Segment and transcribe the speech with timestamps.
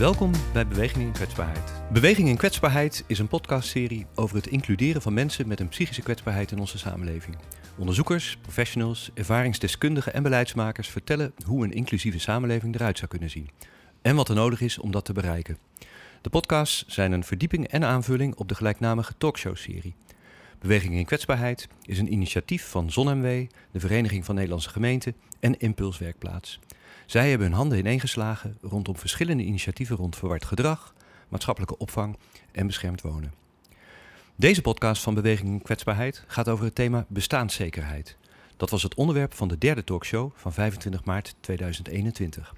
[0.00, 1.72] Welkom bij Beweging in Kwetsbaarheid.
[1.92, 6.50] Beweging in Kwetsbaarheid is een podcastserie over het includeren van mensen met een psychische kwetsbaarheid
[6.50, 7.36] in onze samenleving.
[7.78, 13.50] Onderzoekers, professionals, ervaringsdeskundigen en beleidsmakers vertellen hoe een inclusieve samenleving eruit zou kunnen zien
[14.02, 15.58] en wat er nodig is om dat te bereiken.
[16.20, 19.94] De podcasts zijn een verdieping en aanvulling op de gelijknamige talkshow-serie.
[20.58, 26.60] Beweging in Kwetsbaarheid is een initiatief van ZonMW, de Vereniging van Nederlandse Gemeenten en Impulswerkplaats.
[27.10, 30.94] Zij hebben hun handen ineengeslagen rondom verschillende initiatieven rond verward gedrag,
[31.28, 32.16] maatschappelijke opvang
[32.52, 33.34] en beschermd wonen.
[34.36, 38.16] Deze podcast van Beweging in Kwetsbaarheid gaat over het thema bestaanszekerheid.
[38.56, 42.54] Dat was het onderwerp van de derde talkshow van 25 maart 2021.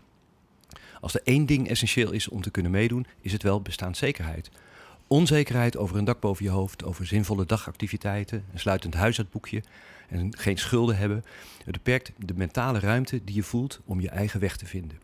[1.00, 4.50] Als er één ding essentieel is om te kunnen meedoen, is het wel bestaanszekerheid.
[5.06, 9.62] Onzekerheid over een dak boven je hoofd, over zinvolle dagactiviteiten, een sluitend huishoudboekje
[10.12, 11.24] en geen schulden hebben.
[11.64, 15.00] Het beperkt de mentale ruimte die je voelt om je eigen weg te vinden.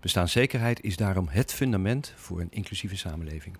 [0.00, 3.56] Bestaanszekerheid is daarom het fundament voor een inclusieve samenleving.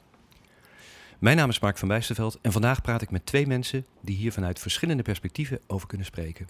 [1.18, 4.32] Mijn naam is Mark van Bijsterveld en vandaag praat ik met twee mensen die hier
[4.32, 6.48] vanuit verschillende perspectieven over kunnen spreken.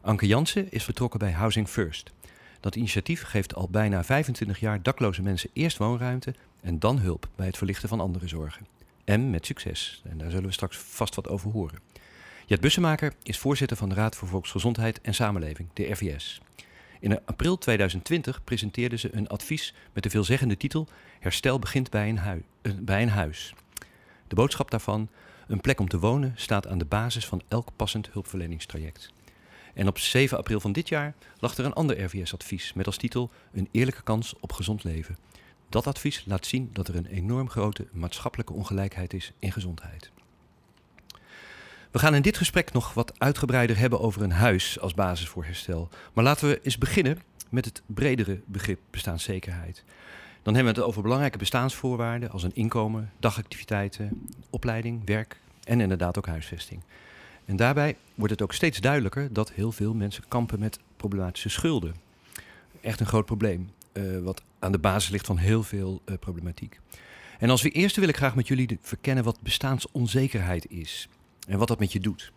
[0.00, 2.10] Anke Jansen is vertrokken bij Housing First.
[2.60, 7.46] Dat initiatief geeft al bijna 25 jaar dakloze mensen eerst woonruimte en dan hulp bij
[7.46, 8.66] het verlichten van andere zorgen.
[9.04, 10.02] En met succes.
[10.08, 11.89] En daar zullen we straks vast wat over horen.
[12.50, 16.40] Jet Bussemaker is voorzitter van de Raad voor Volksgezondheid en Samenleving, de RVS.
[17.00, 20.88] In april 2020 presenteerde ze een advies met de veelzeggende titel
[21.20, 23.54] Herstel begint bij een, uh, bij een huis.
[24.28, 25.08] De boodschap daarvan,
[25.46, 29.12] een plek om te wonen, staat aan de basis van elk passend hulpverleningstraject.
[29.74, 33.30] En op 7 april van dit jaar lag er een ander RVS-advies met als titel
[33.52, 35.16] Een eerlijke kans op gezond leven.
[35.68, 40.10] Dat advies laat zien dat er een enorm grote maatschappelijke ongelijkheid is in gezondheid.
[41.90, 45.44] We gaan in dit gesprek nog wat uitgebreider hebben over een huis als basis voor
[45.44, 45.88] herstel.
[46.12, 49.84] Maar laten we eens beginnen met het bredere begrip bestaanszekerheid.
[50.42, 56.18] Dan hebben we het over belangrijke bestaansvoorwaarden als een inkomen, dagactiviteiten, opleiding, werk en inderdaad
[56.18, 56.82] ook huisvesting.
[57.44, 61.94] En daarbij wordt het ook steeds duidelijker dat heel veel mensen kampen met problematische schulden.
[62.80, 66.80] Echt een groot probleem, uh, wat aan de basis ligt van heel veel uh, problematiek.
[67.38, 71.08] En als we eerste wil ik graag met jullie verkennen wat bestaansonzekerheid is
[71.50, 72.32] en wat dat met je doet.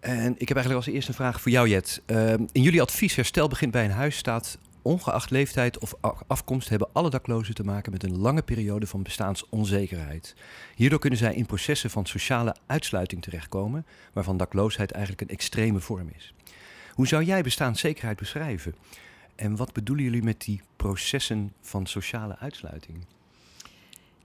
[0.00, 2.02] En ik heb eigenlijk als eerste een vraag voor jou, Jet.
[2.06, 4.58] Uh, in jullie advies Herstel begint bij een huis staat...
[4.82, 5.94] ongeacht leeftijd of
[6.26, 7.92] afkomst hebben alle daklozen te maken...
[7.92, 10.34] met een lange periode van bestaansonzekerheid.
[10.74, 13.86] Hierdoor kunnen zij in processen van sociale uitsluiting terechtkomen...
[14.12, 16.34] waarvan dakloosheid eigenlijk een extreme vorm is.
[16.92, 18.74] Hoe zou jij bestaanszekerheid beschrijven?
[19.36, 23.04] En wat bedoelen jullie met die processen van sociale uitsluiting?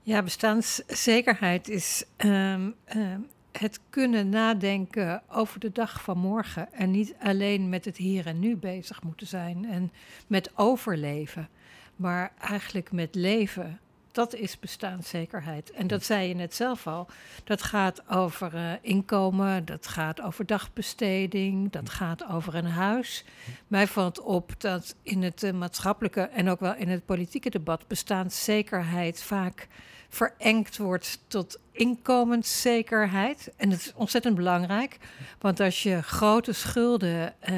[0.02, 7.14] Ja, bestaanszekerheid is um, um, het kunnen nadenken over de dag van morgen en niet
[7.22, 9.92] alleen met het hier en nu bezig moeten zijn en
[10.26, 11.48] met overleven,
[11.96, 13.80] maar eigenlijk met leven
[14.12, 15.70] dat is bestaanszekerheid.
[15.70, 17.06] En dat zei je net zelf al.
[17.44, 23.24] Dat gaat over uh, inkomen, dat gaat over dagbesteding, dat gaat over een huis.
[23.66, 27.86] Mij valt op dat in het uh, maatschappelijke en ook wel in het politieke debat
[27.86, 29.68] bestaanszekerheid vaak
[30.08, 33.52] verengd wordt tot inkomenszekerheid.
[33.56, 34.96] En dat is ontzettend belangrijk.
[35.38, 37.48] Want als je grote schulden uh,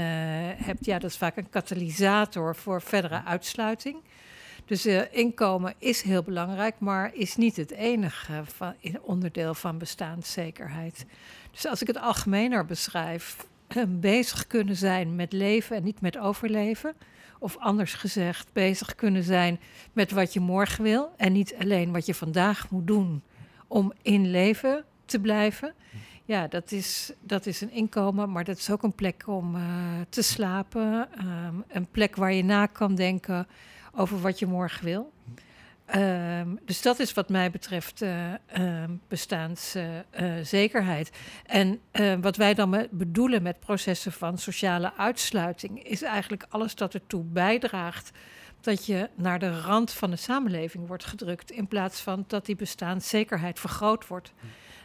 [0.67, 3.97] hebt, ja, dat is vaak een katalysator voor verdere uitsluiting.
[4.65, 11.07] Dus uh, inkomen is heel belangrijk, maar is niet het enige van, onderdeel van bestaanszekerheid.
[11.51, 13.47] Dus als ik het algemener beschrijf,
[13.89, 16.95] bezig kunnen zijn met leven en niet met overleven.
[17.39, 19.61] Of anders gezegd, bezig kunnen zijn
[19.93, 23.23] met wat je morgen wil en niet alleen wat je vandaag moet doen
[23.67, 25.75] om in leven te blijven.
[26.25, 29.63] Ja, dat is, dat is een inkomen, maar dat is ook een plek om uh,
[30.09, 31.09] te slapen.
[31.19, 33.47] Um, een plek waar je na kan denken
[33.95, 35.13] over wat je morgen wil.
[35.97, 41.11] Um, dus dat is wat mij betreft uh, uh, bestaanszekerheid.
[41.47, 46.95] En eh, wat wij dan bedoelen met processen van sociale uitsluiting, is eigenlijk alles dat
[46.95, 48.11] ertoe bijdraagt
[48.61, 52.57] dat je naar de rand van de samenleving wordt gedrukt, in plaats van dat die
[52.57, 54.33] bestaanszekerheid vergroot wordt.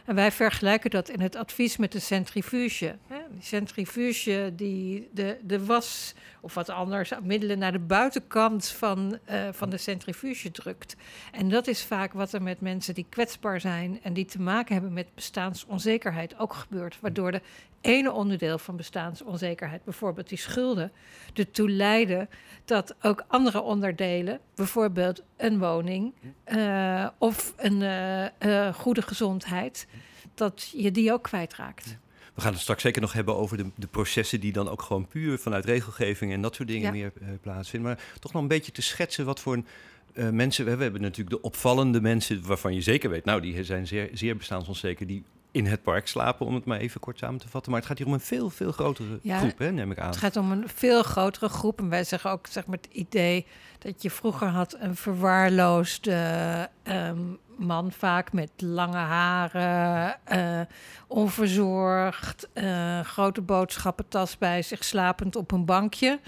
[0.08, 2.96] En wij vergelijken dat in het advies met de centrifuge.
[3.30, 9.48] Die centrifuge die de, de was of wat anders middelen naar de buitenkant van, uh,
[9.52, 10.96] van de centrifuge drukt.
[11.32, 14.72] En dat is vaak wat er met mensen die kwetsbaar zijn en die te maken
[14.72, 17.00] hebben met bestaansonzekerheid ook gebeurt.
[17.00, 17.40] Waardoor de
[17.80, 20.92] ene onderdeel van bestaansonzekerheid, bijvoorbeeld die schulden,
[21.34, 22.28] ertoe leiden
[22.64, 26.12] dat ook andere onderdelen, bijvoorbeeld een woning
[26.46, 29.86] uh, of een uh, uh, goede gezondheid,
[30.34, 31.96] dat je die ook kwijtraakt.
[32.34, 35.08] We gaan het straks zeker nog hebben over de, de processen die dan ook gewoon
[35.08, 37.88] puur vanuit regelgeving en dat soort dingen meer plaatsvinden.
[37.90, 39.66] Maar toch nog een beetje te schetsen wat voor een,
[40.14, 40.64] uh, mensen.
[40.64, 44.10] We, we hebben natuurlijk de opvallende mensen waarvan je zeker weet, nou, die zijn zeer,
[44.12, 47.70] zeer bestaansonzeker, die in het park slapen, om het maar even kort samen te vatten.
[47.70, 50.06] Maar het gaat hier om een veel, veel grotere groep, hè, neem ik aan.
[50.06, 51.78] Het gaat om een veel grotere groep.
[51.78, 53.46] En wij zeggen ook zeg maar, het idee
[53.78, 60.60] dat je vroeger had een verwaarloosde um, man, vaak met lange haren, uh,
[61.06, 66.20] onverzorgd, uh, grote boodschappentas bij zich, slapend op een bankje,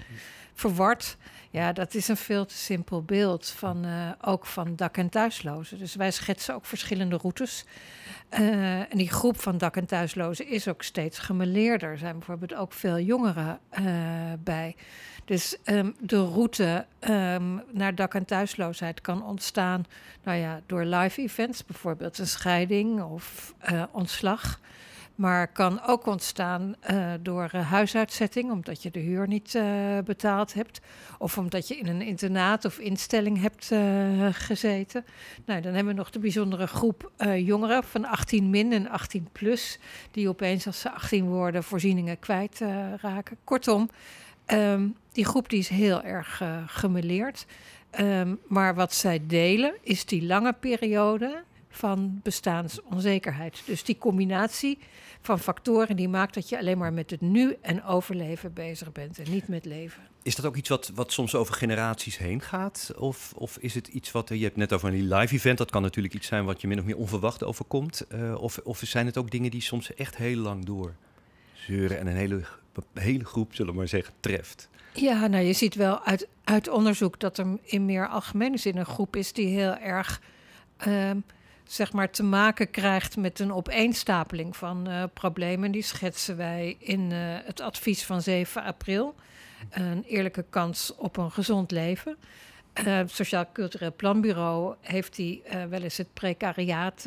[0.53, 1.17] verward.
[1.49, 5.77] Ja, dat is een veel te simpel beeld van uh, ook van dak- en thuislozen.
[5.77, 7.65] Dus wij schetsen ook verschillende routes.
[8.39, 11.89] Uh, en die groep van dak- en thuislozen is ook steeds gemeleerder.
[11.89, 13.85] Er zijn bijvoorbeeld ook veel jongeren uh,
[14.39, 14.75] bij.
[15.25, 19.85] Dus um, de route um, naar dak- en thuisloosheid kan ontstaan
[20.23, 24.59] nou ja, door live events, bijvoorbeeld een scheiding of uh, ontslag.
[25.21, 29.63] Maar kan ook ontstaan uh, door uh, huisuitzetting, omdat je de huur niet uh,
[30.05, 30.81] betaald hebt.
[31.17, 33.71] Of omdat je in een internaat of instelling hebt
[34.37, 35.05] gezeten.
[35.45, 39.79] Nou, dan hebben we nog de bijzondere groep jongeren van 18 min en 18 plus.
[40.11, 43.37] Die opeens als ze 18 worden voorzieningen kwijtraken.
[43.43, 43.89] Kortom,
[44.47, 47.45] um, die groep die is heel erg gemeleerd.
[47.99, 53.61] Um, maar wat zij delen is die lange periode van bestaansonzekerheid.
[53.65, 54.77] Dus die combinatie
[55.21, 59.19] van factoren die maakt dat je alleen maar met het nu en overleven bezig bent
[59.19, 60.03] en niet met leven.
[60.23, 62.93] Is dat ook iets wat, wat soms over generaties heen gaat?
[62.97, 65.81] Of, of is het iets wat, je hebt net over een live event, dat kan
[65.81, 68.05] natuurlijk iets zijn wat je min of meer onverwacht overkomt.
[68.13, 70.95] Uh, of, of zijn het ook dingen die soms echt heel lang door
[71.53, 72.41] zeuren en een hele,
[72.93, 74.69] hele groep, zullen we maar zeggen, treft?
[74.93, 78.85] Ja, nou je ziet wel uit, uit onderzoek dat er in meer algemene zin een
[78.85, 80.21] groep is die heel erg...
[80.87, 81.11] Uh,
[81.71, 85.71] zeg maar te maken krijgt met een opeenstapeling van uh, problemen.
[85.71, 89.15] Die schetsen wij in uh, het advies van 7 april.
[89.69, 92.17] Een eerlijke kans op een gezond leven.
[92.73, 97.05] Het Sociaal Cultureel Planbureau heeft die wel eens het precariaat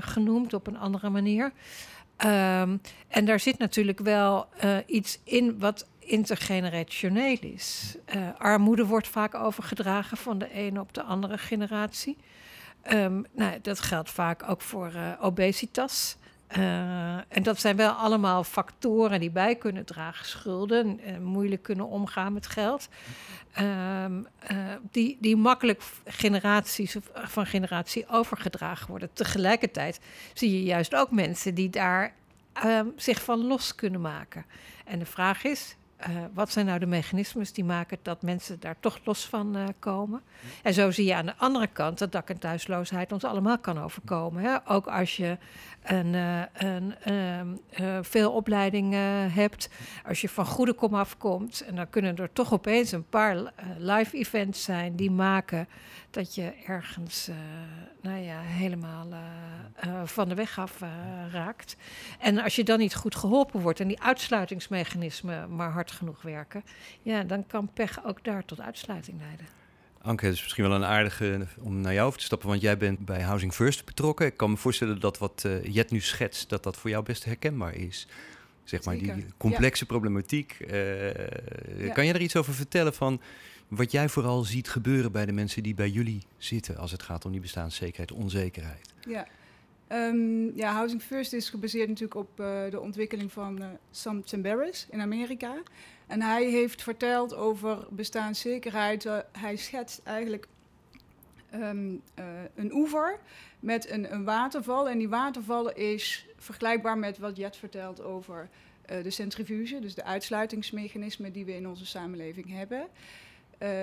[0.00, 1.44] genoemd op een andere manier.
[1.44, 4.48] Um, en daar zit natuurlijk wel
[4.86, 7.96] iets in wat intergenerationeel is.
[8.38, 12.16] armoede wordt vaak overgedragen van de ene op de andere generatie.
[12.92, 16.16] Um, nou, dat geldt vaak ook voor uh, obesitas.
[16.58, 21.88] Uh, en dat zijn wel allemaal factoren die bij kunnen dragen, schulden, uh, moeilijk kunnen
[21.88, 22.88] omgaan met geld.
[23.60, 24.26] Um,
[24.90, 29.12] die, die makkelijk generaties van generatie overgedragen worden.
[29.12, 30.00] Tegelijkertijd
[30.34, 32.14] zie je juist ook mensen die daar
[32.64, 34.44] um, zich van los kunnen maken.
[34.84, 35.76] En de vraag is,
[36.08, 39.64] uh, wat zijn nou de mechanismes die maken dat mensen daar toch los van uh,
[39.78, 40.22] komen?
[40.62, 43.78] En zo zie je aan de andere kant dat dak- en thuisloosheid ons allemaal kan
[43.78, 44.42] overkomen.
[44.42, 44.56] Hè?
[44.64, 45.38] Ook als je
[45.82, 47.58] een, uh, een, um,
[48.04, 49.68] veel opleidingen hebt,
[50.06, 54.16] als je van goede kom afkomt, en dan kunnen er toch opeens een paar live
[54.16, 55.68] events zijn die maken
[56.14, 57.28] dat je ergens
[58.00, 59.08] nou ja, helemaal
[60.04, 60.80] van de weg af
[61.30, 61.76] raakt.
[62.18, 66.64] En als je dan niet goed geholpen wordt en die uitsluitingsmechanismen maar hard genoeg werken,
[67.02, 69.46] ja, dan kan pech ook daar tot uitsluiting leiden.
[70.02, 72.76] Anke, het is misschien wel een aardige om naar jou over te stappen, want jij
[72.76, 74.26] bent bij Housing First betrokken.
[74.26, 77.74] Ik kan me voorstellen dat wat Jet nu schetst, dat dat voor jou best herkenbaar
[77.74, 78.06] is.
[78.64, 79.14] Zeg maar, Zeker.
[79.14, 79.86] die complexe ja.
[79.86, 80.56] problematiek.
[81.78, 81.92] Ja.
[81.92, 83.20] Kan je er iets over vertellen van
[83.68, 87.24] wat jij vooral ziet gebeuren bij de mensen die bij jullie zitten als het gaat
[87.24, 88.94] om die bestaanszekerheid, onzekerheid?
[89.08, 89.26] Ja.
[89.88, 94.86] Um, ja, Housing First is gebaseerd natuurlijk op uh, de ontwikkeling van uh, Sam Tsemberis
[94.90, 95.54] in Amerika.
[96.06, 99.04] En hij heeft verteld over bestaanszekerheid.
[99.04, 100.48] Uh, hij schetst eigenlijk
[101.54, 102.02] um,
[102.54, 103.18] een oever
[103.60, 104.88] met een, een, waterval.
[104.88, 108.48] En die waterval is vergelijkbaar met wat Jet vertelt over
[109.02, 109.80] de centrifuge.
[109.80, 112.86] Dus de uitsluitingsmechanismen die we in onze samenleving hebben.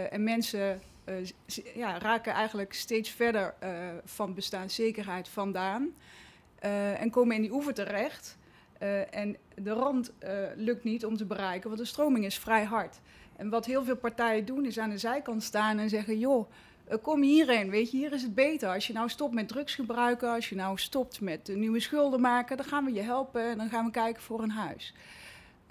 [0.09, 1.27] En mensen uh,
[1.75, 3.69] ja, raken eigenlijk steeds verder uh,
[4.03, 5.93] van bestaanszekerheid vandaan.
[6.99, 8.37] En komen in die oever terecht.
[9.09, 10.11] en de rand
[10.55, 12.99] lukt niet om te bereiken, want de stroming is vrij hard.
[13.35, 16.49] En wat heel veel partijen doen, is aan de zijkant staan en zeggen: joh,
[17.01, 18.69] kom hierheen, weet je, hier is het beter.
[18.69, 22.57] Als je nou stopt met drugs gebruiken, als je nou stopt met nieuwe schulden maken,
[22.57, 24.93] dan gaan we je helpen en dan gaan we kijken voor een huis.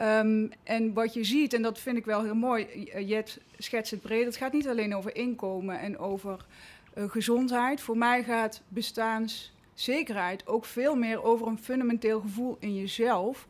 [0.02, 2.66] Um, en wat je ziet, en dat vind ik wel heel mooi,
[3.06, 6.46] Jet schetst het breed, het gaat niet alleen over inkomen en over
[6.94, 7.80] uh, gezondheid.
[7.80, 13.46] Voor mij gaat bestaanszekerheid ook veel meer over een fundamenteel gevoel in jezelf.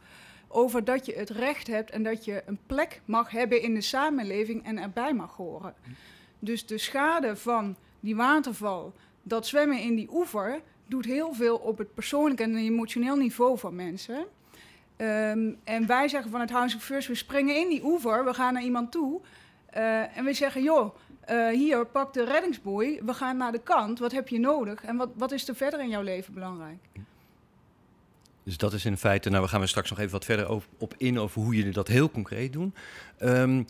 [0.49, 3.81] Over dat je het recht hebt en dat je een plek mag hebben in de
[3.81, 5.75] samenleving en erbij mag horen.
[6.39, 8.93] Dus de schade van die waterval,
[9.23, 13.75] dat zwemmen in die oever, doet heel veel op het persoonlijk en emotioneel niveau van
[13.75, 14.27] mensen.
[15.01, 18.63] Ehm, en wij zeggen vanuit Housing First, we springen in die oever, we gaan naar
[18.63, 19.21] iemand toe.
[19.71, 23.99] eh, en we zeggen, joh, eh, hier, pak de reddingsboei, we gaan naar de kant.
[23.99, 24.85] Wat heb je nodig?
[24.85, 26.79] En wat, wat is er verder in jouw leven belangrijk?
[28.43, 30.95] Dus dat is in feite, nou we gaan er straks nog even wat verder op,
[30.97, 32.75] in over hoe jullie dat heel concreet doen.
[33.19, 33.63] Ehm,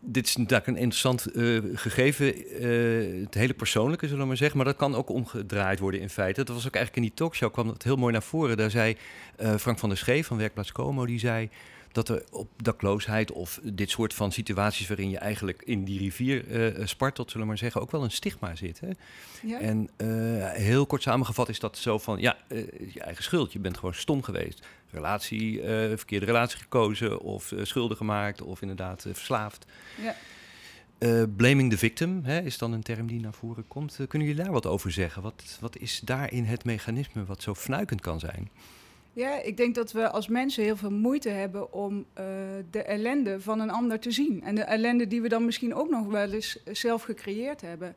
[0.00, 4.56] dit is natuurlijk een interessant eh, gegeven, eh, het hele persoonlijke zullen we maar zeggen,
[4.56, 6.44] maar dat kan ook omgedraaid worden in feite.
[6.44, 8.56] Dat was ook eigenlijk in die talkshow, kwam dat heel mooi naar voren.
[8.56, 8.96] Daar zei
[9.36, 11.48] eh, Frank van der Scheef van Werkplaats Como, die zei
[11.92, 16.50] dat er op dakloosheid of dit soort van situaties waarin je eigenlijk in die rivier
[16.50, 18.80] eh, spartelt, zullen we maar zeggen, ook wel een stigma zit.
[18.80, 18.88] Hè?
[19.42, 19.60] Ja?
[19.60, 20.06] En eh,
[20.50, 22.58] heel kort samengevat is dat zo van, ja, eh,
[22.92, 23.52] je eigen schuld.
[23.52, 24.66] Je bent gewoon stom geweest.
[24.90, 29.66] Relatie, eh, verkeerde relatie gekozen of eh, schulden gemaakt of inderdaad eh, verslaafd.
[30.02, 30.14] Ja.
[30.98, 33.96] Eh, blaming the victim hè, is dan een term die naar voren komt.
[33.98, 35.22] Eh, kunnen jullie daar wat over zeggen?
[35.22, 38.50] Wat, wat is daarin het mechanisme wat zo fnuikend kan zijn?
[39.18, 42.24] Ja, ik denk dat we als mensen heel veel moeite hebben om eh,
[42.70, 44.42] de ellende van een ander te zien.
[44.42, 47.96] En de ellende die we dan misschien ook nog wel eens zelf gecreëerd hebben.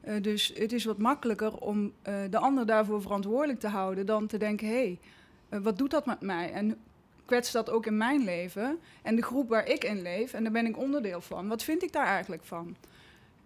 [0.00, 4.26] Eh, dus het is wat makkelijker om eh, de ander daarvoor verantwoordelijk te houden dan
[4.26, 4.98] te denken: hé, hey,
[5.48, 6.52] eh, wat doet dat met mij?
[6.52, 6.76] En
[7.24, 10.52] kwetst dat ook in mijn leven en de groep waar ik in leef en daar
[10.52, 11.48] ben ik onderdeel van.
[11.48, 12.76] Wat vind ik daar eigenlijk van?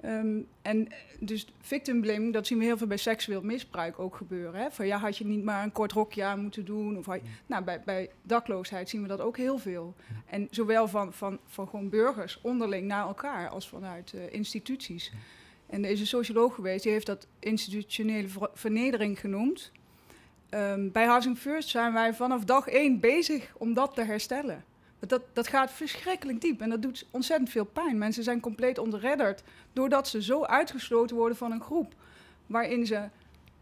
[0.01, 0.89] Ehm, en
[1.21, 4.61] dus victim blaming, dat zien we heel veel bij seksueel misbruik ook gebeuren.
[4.61, 4.71] Hè?
[4.71, 6.99] Van ja, had je niet maar een kort rokje aan moeten doen?
[6.99, 9.95] Of had je- nou, bij, bij dakloosheid zien we dat ook heel veel.
[10.27, 15.13] En zowel van, van, van gewoon burgers onderling naar elkaar als vanuit eh, instituties.
[15.67, 19.73] En er is een socioloog geweest, die heeft dat institutionele ver- vernedering genoemd.
[20.49, 24.65] Ehm, bij Housing First zijn wij vanaf dag één bezig om dat te herstellen.
[25.07, 27.99] Dat, dat gaat verschrikkelijk diep en dat doet ontzettend veel pijn.
[27.99, 31.95] Mensen zijn compleet ontredderd doordat ze zo uitgesloten worden van een groep
[32.47, 33.09] waarin ze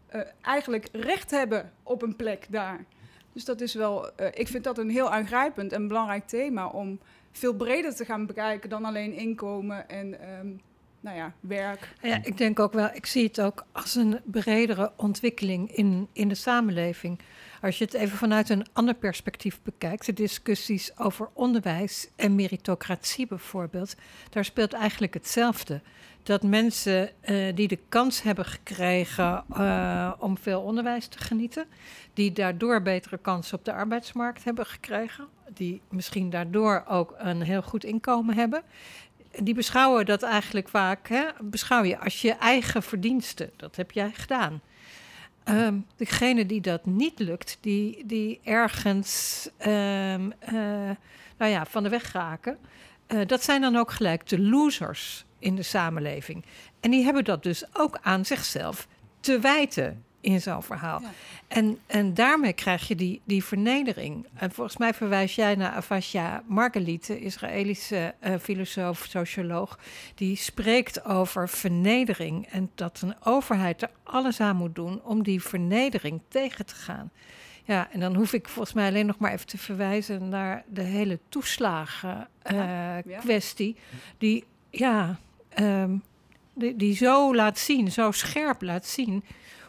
[0.07, 2.85] eh, eigenlijk recht hebben op een plek daar.
[3.33, 6.99] Dus dat is wel, eh, ik vind dat een heel aangrijpend en belangrijk thema om
[7.31, 10.47] veel breder te gaan bekijken dan alleen inkomen en ehm,
[10.99, 11.93] nou ja, werk.
[12.01, 16.27] Ja, ik denk ook wel, ik zie het ook als een bredere ontwikkeling in, in
[16.27, 17.19] de samenleving.
[17.61, 23.27] Als je het even vanuit een ander perspectief bekijkt, de discussies over onderwijs en meritocratie
[23.27, 23.95] bijvoorbeeld,
[24.29, 25.81] daar speelt eigenlijk hetzelfde.
[26.23, 31.65] Dat mensen eh, die de kans hebben gekregen eh, om veel onderwijs te genieten,
[32.13, 37.61] die daardoor betere kansen op de arbeidsmarkt hebben gekregen, die misschien daardoor ook een heel
[37.61, 38.63] goed inkomen hebben,
[39.43, 43.51] die beschouwen dat eigenlijk vaak, hè, beschouw je als je eigen verdiensten.
[43.55, 44.61] Dat heb jij gedaan.
[45.47, 50.55] Ehm degene die dat niet lukt, die, die ergens ehm, eh,
[51.37, 52.57] nou ja, van de weg raken,
[53.05, 56.45] eh, dat zijn dan ook gelijk de losers in de samenleving.
[56.79, 58.87] En die hebben dat dus ook aan zichzelf
[59.19, 61.01] te wijten in zo'n verhaal.
[61.01, 61.11] Ja.
[61.47, 64.27] En, en daarmee krijg je die, die vernedering.
[64.33, 69.79] En volgens mij verwijs jij naar Avasha Margalit, de Israëlische eh, filosoof, socioloog.
[70.15, 72.47] Die spreekt over vernedering.
[72.47, 77.11] En dat een overheid er alles aan moet doen om die vernedering tegen te gaan.
[77.63, 80.81] Ja, en dan hoef ik volgens mij alleen nog maar even te verwijzen naar de
[80.81, 82.55] hele toeslagen eh,
[83.05, 83.41] Ja.
[84.17, 85.19] Die, ja,
[85.49, 85.95] ehm,
[86.53, 89.23] die, die zo laat zien, zo scherp laat zien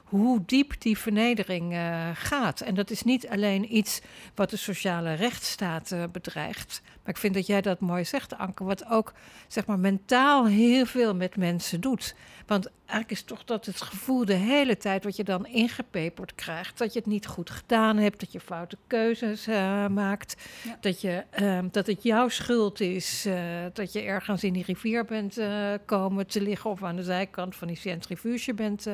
[0.08, 2.60] hoe diep die vernedering eh, gaat.
[2.60, 4.00] En dat is niet alleen iets
[4.34, 6.80] wat de sociale rechtsstaat eh, bedreigt.
[6.84, 8.64] Maar ik vind dat jij dat mooi zegt, Anke.
[8.64, 9.12] Wat ook
[9.48, 12.14] zeg maar, mentaal heel veel met mensen doet.
[12.46, 16.78] Want eigenlijk is toch dat het gevoel de hele tijd wat je dan ingepeperd krijgt.
[16.78, 20.36] Dat je het niet goed gedaan hebt, dat je foute keuzes eh, maakt.
[20.64, 20.76] Ja.
[20.80, 23.26] Dat, je, ehm, dat het jouw schuld is
[23.72, 25.40] dat je ergens in die rivier bent
[25.84, 26.70] komen te liggen.
[26.70, 28.86] Of aan de zijkant van die centrifuge bent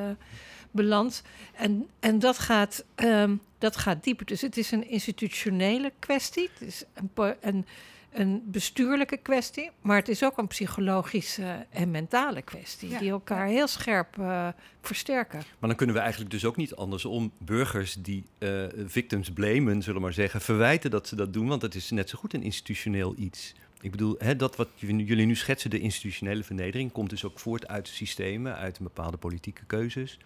[0.74, 1.22] beland.
[1.54, 4.26] En, en dat, gaat, ehm, dat gaat dieper.
[4.26, 6.50] Dus het is een institutionele kwestie.
[6.58, 7.66] Het is een, een,
[8.12, 9.70] een bestuurlijke kwestie.
[9.80, 12.88] Maar het is ook een psychologische en mentale kwestie.
[12.88, 14.48] Ja, Die elkaar heel scherp eh,
[14.80, 15.38] versterken.
[15.58, 19.98] Maar dan kunnen we eigenlijk dus ook niet andersom burgers die eh, victims blamen, zullen
[19.98, 22.42] we maar zeggen, verwijten dat ze dat doen, want het is net zo goed een
[22.42, 23.54] institutioneel iets.
[23.80, 27.38] Ik bedoel, hè, dat wat jullie jullie nu schetsen, de institutionele vernedering, komt dus ook
[27.38, 30.18] voort uit systemen, uit bepaalde politieke keuzes.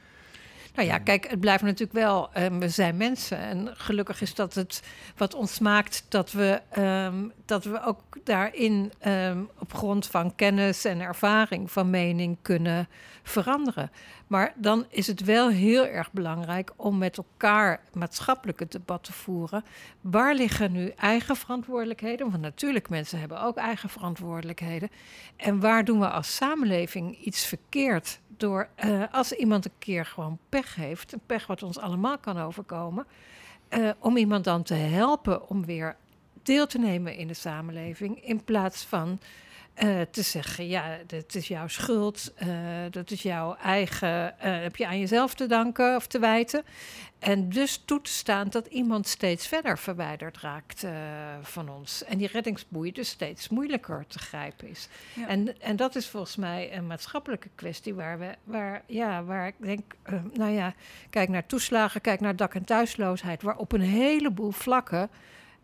[0.78, 3.38] Nou ja, kijk, het blijft natuurlijk wel, ehm, we zijn mensen.
[3.38, 4.82] En gelukkig is dat het
[5.16, 10.84] wat ons maakt dat we, ehm, dat we ook daarin ehm, op grond van kennis
[10.84, 12.88] en ervaring van mening kunnen
[13.22, 13.90] veranderen.
[14.26, 19.64] Maar dan is het wel heel erg belangrijk om met elkaar maatschappelijke debat te voeren.
[20.00, 22.30] Waar liggen nu eigen verantwoordelijkheden?
[22.30, 24.90] Want natuurlijk, mensen hebben ook eigen verantwoordelijkheden.
[25.36, 28.20] En waar doen we als samenleving iets verkeerd?
[28.38, 32.38] Door eh, als iemand een keer gewoon pech heeft, een pech wat ons allemaal kan
[32.38, 33.06] overkomen.
[33.68, 35.96] eh, om iemand dan te helpen om weer
[36.42, 38.24] deel te nemen in de samenleving.
[38.24, 39.20] In plaats van
[39.78, 42.48] eh, te zeggen, ja, dat is jouw schuld, uh,
[42.90, 46.62] dat is jouw eigen, uh, heb je aan jezelf te danken of te wijten.
[47.18, 50.86] En dus toe te staan dat iemand steeds verder verwijderd raakt
[51.42, 52.04] van ons.
[52.04, 54.88] En die reddingsboei dus steeds moeilijker te grijpen is.
[55.14, 55.28] Ja.
[55.28, 59.54] En, en dat is volgens mij een maatschappelijke kwestie waar we, waar, ja, waar ik
[59.58, 59.94] denk,
[60.32, 60.74] nou ja,
[61.10, 65.10] kijk naar toeslagen, kijk naar dak- en thuisloosheid, waar op een heleboel vlakken.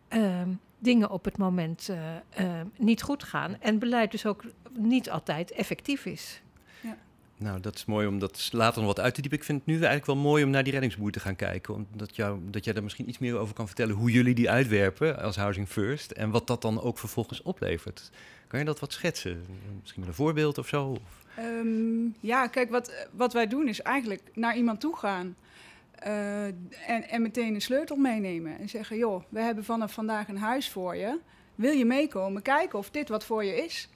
[0.07, 0.49] Ehm,
[0.85, 1.97] dingen op het moment uh,
[2.39, 3.61] uh, niet goed gaan.
[3.61, 4.43] En beleid dus ook
[4.77, 6.41] niet altijd effectief is.
[6.81, 6.97] Ja.
[7.37, 9.39] Nou, dat is mooi om dat later nog wat uit te diepen.
[9.39, 11.73] Ik vind het nu eigenlijk wel mooi om naar die reddingsboei te gaan kijken.
[11.73, 15.19] Omdat jou, dat jij daar misschien iets meer over kan vertellen hoe jullie die uitwerpen
[15.21, 16.11] als Housing First.
[16.11, 18.11] En wat dat dan ook vervolgens oplevert.
[18.47, 19.45] Kan je dat wat schetsen?
[19.79, 20.97] Misschien met een voorbeeld of zo?
[21.39, 25.35] Um, ja, kijk, wat, wat wij doen is eigenlijk naar iemand toe gaan.
[26.07, 30.37] Uh, en, en meteen een sleutel meenemen en zeggen: Joh, we hebben vanaf vandaag een
[30.37, 31.19] huis voor je.
[31.55, 33.89] Wil je meekomen kijken of dit wat voor je is?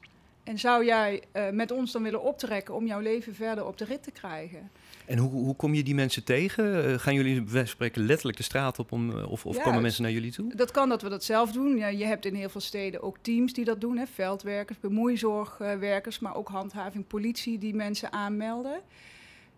[0.44, 3.86] En zou jij uh, met ons dan willen optrekken om jouw leven verder op de
[3.86, 4.72] rit te krijgen?
[5.06, 6.90] En hoe, hoe kom je die mensen tegen?
[6.90, 10.04] Uh, gaan jullie bij spreken letterlijk de straat op om, of, of ja, komen mensen
[10.04, 10.56] naar jullie toe?
[10.56, 11.78] Dat kan dat we dat zelf doen.
[11.78, 13.98] Ja, je hebt in heel veel steden ook teams die dat doen.
[13.98, 14.08] Hè?
[14.08, 18.82] Veldwerkers, bemoeizorgwerkers, maar ook handhaving, politie die mensen aanmelden.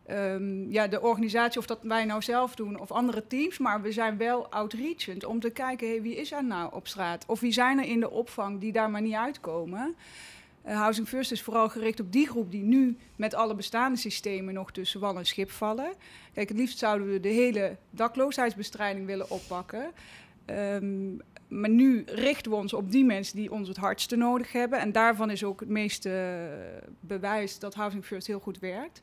[0.10, 3.92] Um, ja, de organisatie, of dat wij nou zelf doen of andere teams, maar we
[3.92, 7.24] zijn wel outreachend om te kijken, wie is er nou op straat?
[7.28, 9.96] Of wie zijn er in de opvang die daar maar niet uitkomen?
[10.68, 14.54] Uh, Housing First is vooral gericht op die groep die nu met alle bestaande systemen
[14.54, 15.94] nog tussen wal en schip vallen.
[16.34, 19.92] Kijk, het liefst zouden we de hele dakloosheidsbestrijding willen oppakken.
[20.46, 24.80] Um, maar nu richten we ons op die mensen die ons het hardste nodig hebben.
[24.80, 26.50] En daarvan is ook het meeste
[27.00, 29.02] bewijs dat Housing First heel goed werkt.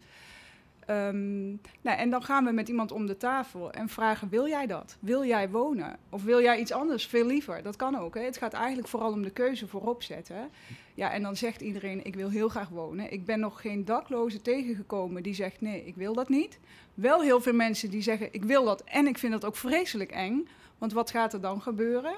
[0.90, 4.66] Um, nou, en dan gaan we met iemand om de tafel en vragen: wil jij
[4.66, 4.97] dat?
[5.00, 5.97] Wil jij wonen?
[6.11, 7.07] Of wil jij iets anders?
[7.07, 7.62] Veel liever.
[7.62, 8.14] Dat kan ook.
[8.14, 8.21] Hè?
[8.21, 10.50] Het gaat eigenlijk vooral om de keuze voorop zetten.
[10.95, 13.12] Ja, en dan zegt iedereen: ik wil heel graag wonen.
[13.12, 16.59] Ik ben nog geen dakloze tegengekomen die zegt: nee, ik wil dat niet.
[16.95, 20.10] Wel heel veel mensen die zeggen: ik wil dat en ik vind dat ook vreselijk
[20.10, 20.49] eng.
[20.78, 22.15] Want wat gaat er dan gebeuren?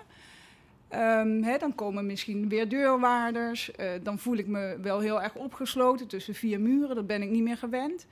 [1.43, 3.71] Hè, dan komen misschien weer deurwaarders.
[3.81, 6.97] Uh, dan voel ik me wel heel erg opgesloten tussen vier muren.
[6.97, 8.07] Dat ben ik niet meer gewend.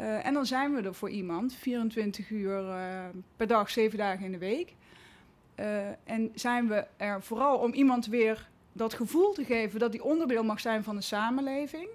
[0.00, 3.04] Uh, en dan zijn we er voor iemand, 24 uur uh,
[3.36, 4.74] per dag, 7 dagen in de week.
[5.60, 10.02] Uh, en zijn we er vooral om iemand weer dat gevoel te geven dat hij
[10.02, 11.88] onderdeel mag zijn van de samenleving.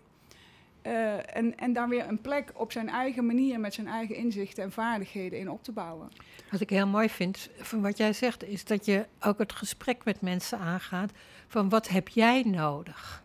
[0.81, 4.71] en, en daar weer een plek op zijn eigen manier, met zijn eigen inzichten en
[4.71, 6.11] vaardigheden in op te bouwen.
[6.51, 10.03] Wat ik heel mooi vind van wat jij zegt, is dat je ook het gesprek
[10.03, 11.11] met mensen aangaat
[11.47, 13.23] van wat heb jij nodig?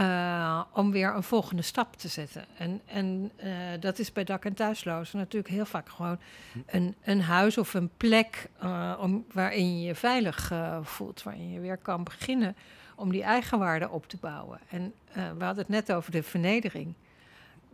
[0.00, 2.44] Uh, om weer een volgende stap te zetten.
[2.58, 6.18] En, en uh, dat is bij dak- en thuislozen natuurlijk heel vaak gewoon
[6.66, 11.60] een, een huis of een plek uh, om, waarin je je veilig voelt, waarin je
[11.60, 12.56] weer kan beginnen
[12.94, 14.60] om die eigenwaarde op te bouwen.
[14.68, 16.94] En we hadden het net over de vernedering.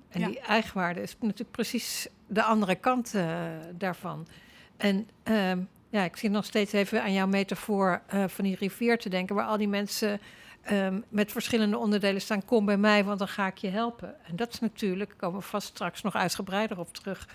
[0.08, 0.26] En ja.
[0.26, 3.14] die eigenwaarde is natuurlijk precies de andere kant
[3.70, 4.26] daarvan.
[4.76, 5.58] En ehm,
[5.90, 9.46] ja, ik zie nog steeds even aan jouw metafoor van die rivier te denken, waar
[9.46, 10.20] al die mensen
[10.70, 12.44] um, met verschillende onderdelen staan.
[12.44, 14.24] Kom bij mij, want dan ga ik je helpen.
[14.26, 17.28] En dat is natuurlijk, daar komen we vast straks nog uitgebreider op terug.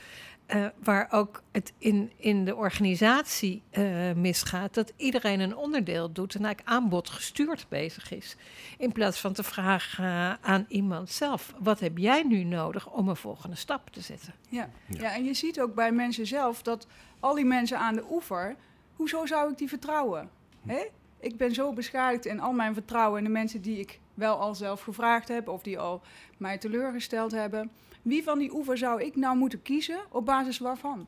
[0.55, 6.35] Uh, waar ook het in, in de organisatie uh, misgaat, dat iedereen een onderdeel doet
[6.35, 8.35] en eigenlijk aanbod gestuurd bezig is.
[8.77, 13.09] In plaats van te vragen uh, aan iemand zelf: wat heb jij nu nodig om
[13.09, 14.33] een volgende stap te zetten?
[14.49, 14.69] Ja.
[14.85, 14.99] ja.
[14.99, 15.13] Ja.
[15.13, 16.87] en je ziet ook bij mensen zelf dat
[17.19, 18.55] al die mensen aan de oever,
[18.95, 20.29] hoezo zou ik die vertrouwen?
[20.65, 20.85] Hè?
[21.19, 24.55] Ik ben zo beschadigd in al mijn vertrouwen in de mensen die ik wel al
[24.55, 26.01] zelf gevraagd heb of die al
[26.37, 27.71] mij teleurgesteld hebben.
[28.01, 31.07] Wie van die oever zou ik nou moeten kiezen op basis waarvan?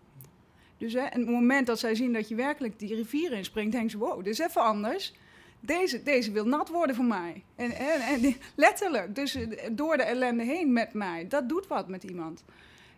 [0.78, 3.92] Dus hè, en het moment dat zij zien dat je werkelijk die rivier inspringt, denken
[3.92, 5.14] ze: wow, dit is even anders.
[5.60, 7.44] Deze, deze wil nat worden voor mij.
[7.56, 11.28] En, en, en letterlijk, dus eh, door de ellende heen met mij.
[11.28, 12.44] Dat doet wat met iemand.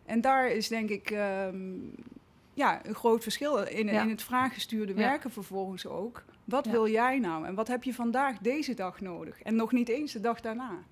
[0.06, 1.96] En daar is denk ik um,
[2.54, 4.02] ja, een groot verschil in, ja.
[4.02, 5.34] in het vraaggestuurde werken ja.
[5.34, 6.24] vervolgens ook.
[6.44, 6.72] Wat ja.
[6.72, 9.42] wil jij nou en wat heb je vandaag deze dag nodig?
[9.42, 10.84] En nog niet eens de dag daarna.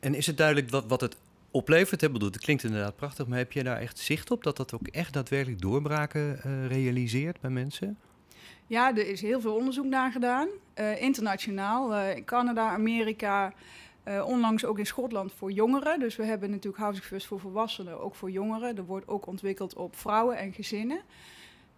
[0.00, 1.16] En is het duidelijk wat, wat het
[1.50, 2.00] oplevert?
[2.00, 2.10] Hè?
[2.10, 4.86] Bedoel, het klinkt inderdaad prachtig, maar heb je daar echt zicht op dat dat ook
[4.86, 7.98] echt daadwerkelijk doorbraken uh, realiseert bij mensen?
[8.66, 13.52] Ja, er is heel veel onderzoek naar gedaan, uh, internationaal, uh, in Canada, Amerika,
[14.04, 16.00] uh, onlangs ook in Schotland voor jongeren.
[16.00, 18.76] Dus we hebben natuurlijk Housing First voor volwassenen, ook voor jongeren.
[18.76, 21.00] Er wordt ook ontwikkeld op vrouwen en gezinnen.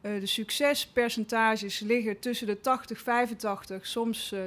[0.02, 4.40] Uh, de succespercentages liggen tussen de 80, 85, soms uh,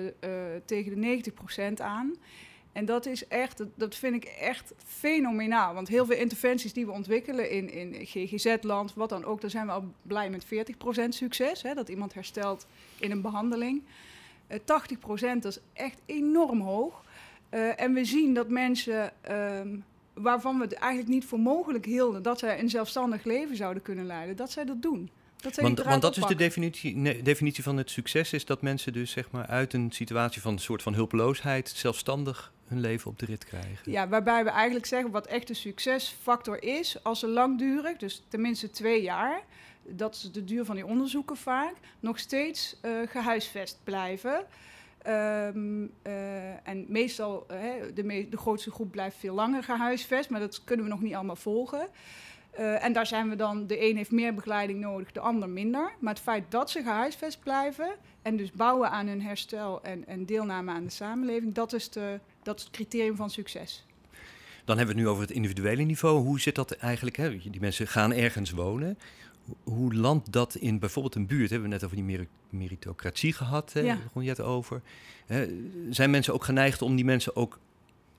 [0.66, 2.16] tegen de 90 procent aan.
[2.72, 5.74] En dat is echt, dat, vind ik echt fenomenaal.
[5.74, 9.66] Want heel veel interventies die we ontwikkelen in, in GGZ-land, wat dan ook, daar zijn
[9.66, 10.48] we al blij met 40%
[11.10, 11.62] succes.
[11.62, 12.68] Hè, dat iemand herstelt
[13.00, 13.84] in een behandeling.
[14.48, 14.62] Uh, 80%
[15.40, 17.04] dat is echt enorm hoog.
[17.76, 22.40] En we zien dat mensen um, waarvan we het eigenlijk niet voor mogelijk hielden dat
[22.40, 25.10] zij een zelfstandig leven zouden kunnen leiden, dat zij dat doen.
[25.46, 28.94] Dat want, want dat is de definitie, nee, definitie van het succes, is dat mensen
[28.94, 33.20] dus zeg maar uit een situatie van een soort van hulpeloosheid zelfstandig hun leven op
[33.20, 33.92] de rit krijgen.
[33.92, 38.70] Ja, waarbij we eigenlijk zeggen wat echt een succesfactor is, als ze langdurig, dus tenminste
[38.70, 39.42] twee jaar,
[39.84, 44.46] dat is de duur van die onderzoeken vaak, nog steeds uh, gehuisvest blijven.
[45.08, 47.58] Um, uh, en meestal, uh,
[47.94, 51.14] de, me de grootste groep blijft veel langer gehuisvest, maar dat kunnen we nog niet
[51.14, 51.88] allemaal volgen.
[52.60, 55.92] Uh, en daar zijn we dan, de een heeft meer begeleiding nodig, de ander minder.
[56.00, 60.26] Maar het feit dat ze gehuisvest blijven en dus bouwen aan hun herstel en, en
[60.26, 63.86] deelname aan de samenleving, dat is, de, dat is het criterium van succes.
[64.66, 66.24] Dan hebben we het nu over het individuele niveau.
[66.24, 67.16] Hoe zit dat eigenlijk?
[67.16, 67.38] Hè?
[67.38, 68.98] Die mensen gaan ergens wonen.
[69.64, 71.50] Hoe landt dat in bijvoorbeeld een buurt?
[71.50, 73.80] Hebben we net over die meritocratie gehad, hè?
[73.80, 73.98] Ja.
[74.14, 74.82] het over.
[75.90, 77.60] zijn mensen ook geneigd om die mensen ook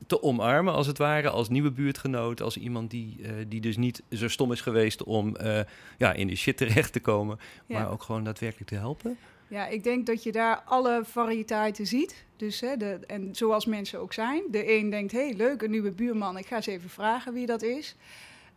[0.07, 4.03] te omarmen, als het ware, als nieuwe buurtgenoot, als iemand die, uh, die dus niet
[4.11, 5.61] zo stom is geweest om uh,
[5.99, 7.79] ja, in de shit terecht te komen, ja.
[7.79, 9.19] maar ook gewoon daadwerkelijk te helpen?
[9.49, 12.25] Ja, ik denk dat je daar alle variëteiten ziet.
[12.37, 14.42] Dus, hè, de, en zoals mensen ook zijn.
[14.51, 17.47] De een denkt, hé, hey, leuk, een nieuwe buurman, ik ga eens even vragen wie
[17.47, 17.97] dat is.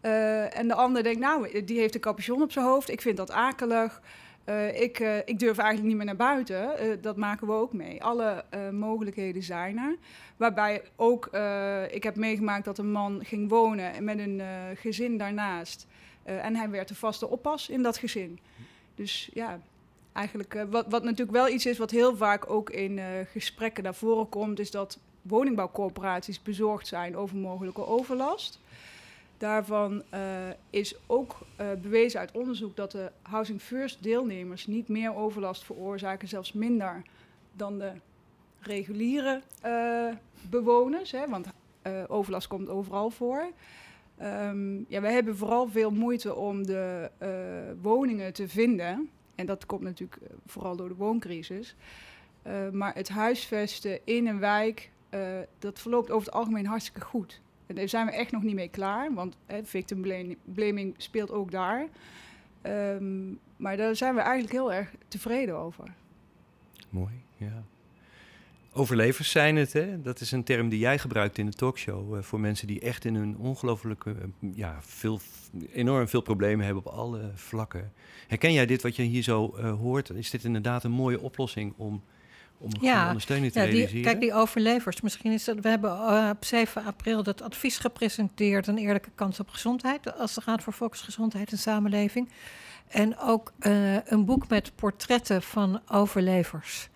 [0.02, 3.18] Uh, en de ander denkt, nou, die heeft een capuchon op zijn hoofd, ik vind
[3.18, 4.02] dat akelig.
[4.50, 6.86] Uh, ik, uh, ik, durf eigenlijk niet meer naar buiten.
[6.86, 8.04] Uh, dat maken we ook mee.
[8.04, 9.96] Alle mogelijkheden zijn er.
[10.38, 11.26] Waarbij ook,
[11.92, 14.42] ik heb meegemaakt dat een man ging wonen met een
[14.76, 15.88] gezin daarnaast.
[16.24, 18.40] en hij werd de vaste oppas in dat gezin.
[18.96, 19.60] Dus ja,
[20.14, 23.00] eigenlijk, wat, wat natuurlijk wel iets is wat heel vaak ook in
[23.32, 28.60] gesprekken naar voren komt, is dat woningbouwcorporaties bezorgd zijn over mogelijke overlast.
[29.40, 30.20] Daarvan uh,
[30.70, 36.28] is ook uh, bewezen uit onderzoek dat de Housing First deelnemers niet meer overlast veroorzaken,
[36.28, 37.02] zelfs minder
[37.54, 37.92] dan de
[38.60, 40.14] reguliere uh,
[40.50, 41.12] bewoners.
[41.12, 41.48] Hè, want
[42.08, 43.52] overlast komt overal voor.
[44.22, 47.10] Um, ja, wij hebben vooral veel moeite om de
[47.82, 49.10] woningen te vinden.
[49.36, 51.76] En dat komt natuurlijk vooral door de wooncrisis.
[52.72, 54.92] maar het huisvesten in een wijk,
[55.60, 57.42] dat verloopt over het algemeen hartstikke goed.
[57.74, 61.88] Daar zijn we echt nog niet mee klaar, want hè, victim blaming speelt ook daar.
[62.64, 65.94] Um, maar daar zijn we eigenlijk heel erg tevreden over.
[66.90, 67.64] Mooi, ja.
[68.74, 70.02] Overlevers zijn het, hè?
[70.02, 72.16] dat is een term die jij gebruikt in de talkshow.
[72.16, 75.20] Uh, voor mensen die echt in hun ongelooflijke, uh, ja, veel,
[75.72, 77.92] enorm veel problemen hebben op alle vlakken.
[78.28, 80.10] Herken jij dit wat je hier zo uh, hoort?
[80.10, 82.04] Is dit inderdaad een mooie oplossing om
[82.60, 84.02] om een ja, ondersteuning te ja, realiseren.
[84.02, 85.02] kijk, die overlevers.
[85.02, 85.60] Misschien is dat.
[85.60, 90.18] We hebben uh, op 7 april dat advies gepresenteerd: een eerlijke kans op gezondheid.
[90.18, 92.30] Als het gaat voor volksgezondheid en samenleving.
[92.88, 96.90] En ook uh, een boek met portretten van overlevers.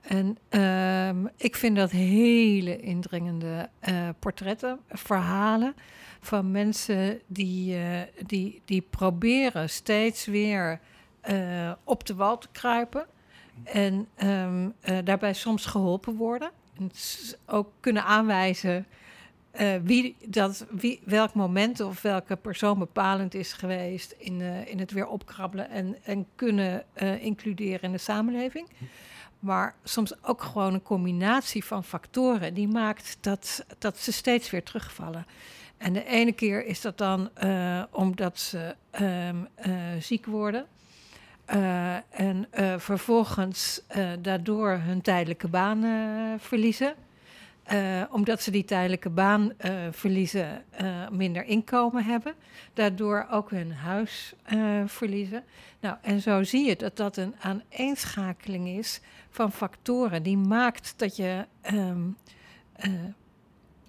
[0.00, 5.74] En uh, ik vind dat hele indringende uh, portretten, verhalen
[6.20, 7.76] van mensen die,
[8.26, 10.80] die, die proberen steeds weer
[11.84, 13.06] op de wal te kruipen.
[13.64, 16.50] En um, uh, daarbij soms geholpen worden.
[16.78, 16.90] En
[17.46, 18.86] ook kunnen aanwijzen
[19.60, 24.78] uh, wie dat, wie, welk moment of welke persoon bepalend is geweest in, uh, in
[24.78, 26.84] het weer opkrabbelen en, en kunnen
[27.20, 28.68] includeren in de samenleving.
[29.38, 34.62] Maar soms ook gewoon een combinatie van factoren die maakt dat, dat ze steeds weer
[34.62, 35.26] terugvallen.
[35.76, 37.30] En de ene keer is dat dan
[37.90, 39.48] omdat ze um,
[40.00, 40.66] ziek worden.
[41.54, 45.84] Uh, en uh, vervolgens uh, daardoor hun tijdelijke baan
[46.38, 46.94] verliezen.
[48.10, 49.52] omdat ze die tijdelijke baan
[49.90, 50.64] verliezen,
[51.10, 52.34] minder inkomen hebben.
[52.72, 54.34] Daardoor ook hun huis
[54.86, 55.44] verliezen.
[55.80, 61.16] Nou, en zo zie je dat dat een aaneenschakeling is van factoren die maakt dat
[61.16, 62.16] je um,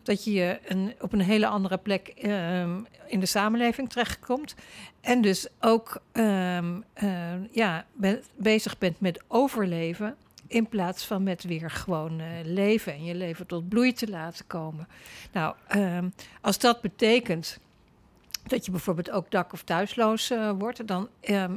[0.03, 4.55] dat je een, op een hele andere plek um, in de samenleving terechtkomt.
[5.01, 7.85] En dus ook um, uh, ja,
[8.35, 10.15] bezig bent met overleven.
[10.47, 14.47] In plaats van met weer gewoon uh, leven en je leven tot bloei te laten
[14.47, 14.87] komen.
[15.31, 15.55] Nou,
[16.41, 17.59] als dat betekent
[18.43, 21.09] dat je bijvoorbeeld ook dak- of thuisloos uh, wordt, dan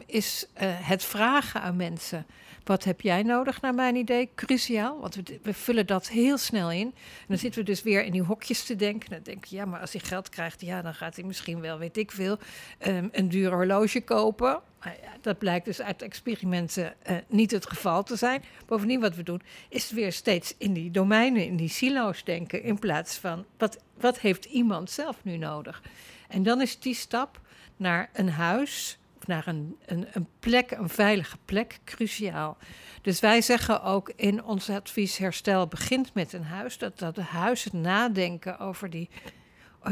[0.07, 2.27] is het vragen aan mensen
[2.67, 4.31] wat heb jij nodig, naar mijn idee?
[4.35, 6.87] Cruciaal, want we, we, vullen dat heel snel in.
[6.87, 9.11] En dan zitten we dus weer in die hokjes te denken.
[9.11, 11.79] Dan denk je, ja, maar als hij geld krijgt, ja, dan gaat hij misschien wel,
[11.79, 12.39] weet ik veel,
[12.87, 14.61] um, een duur horloge kopen.
[14.81, 18.43] Nou ja, dat blijkt dus uit experimenten uh, niet het geval te zijn.
[18.67, 22.63] Bovendien, wat we doen, is weer steeds in die domeinen, in die silo's denken.
[22.63, 25.83] In plaats van wat, wat heeft iemand zelf nu nodig?
[26.29, 27.41] En dan is die stap
[27.77, 32.57] naar een huis, of naar een, een, plek, een veilige plek, cruciaal.
[33.03, 36.79] Dus wij zeggen ook in ons advies herstel begint met een huis.
[36.79, 39.09] Dat, dat huis het nadenken over die,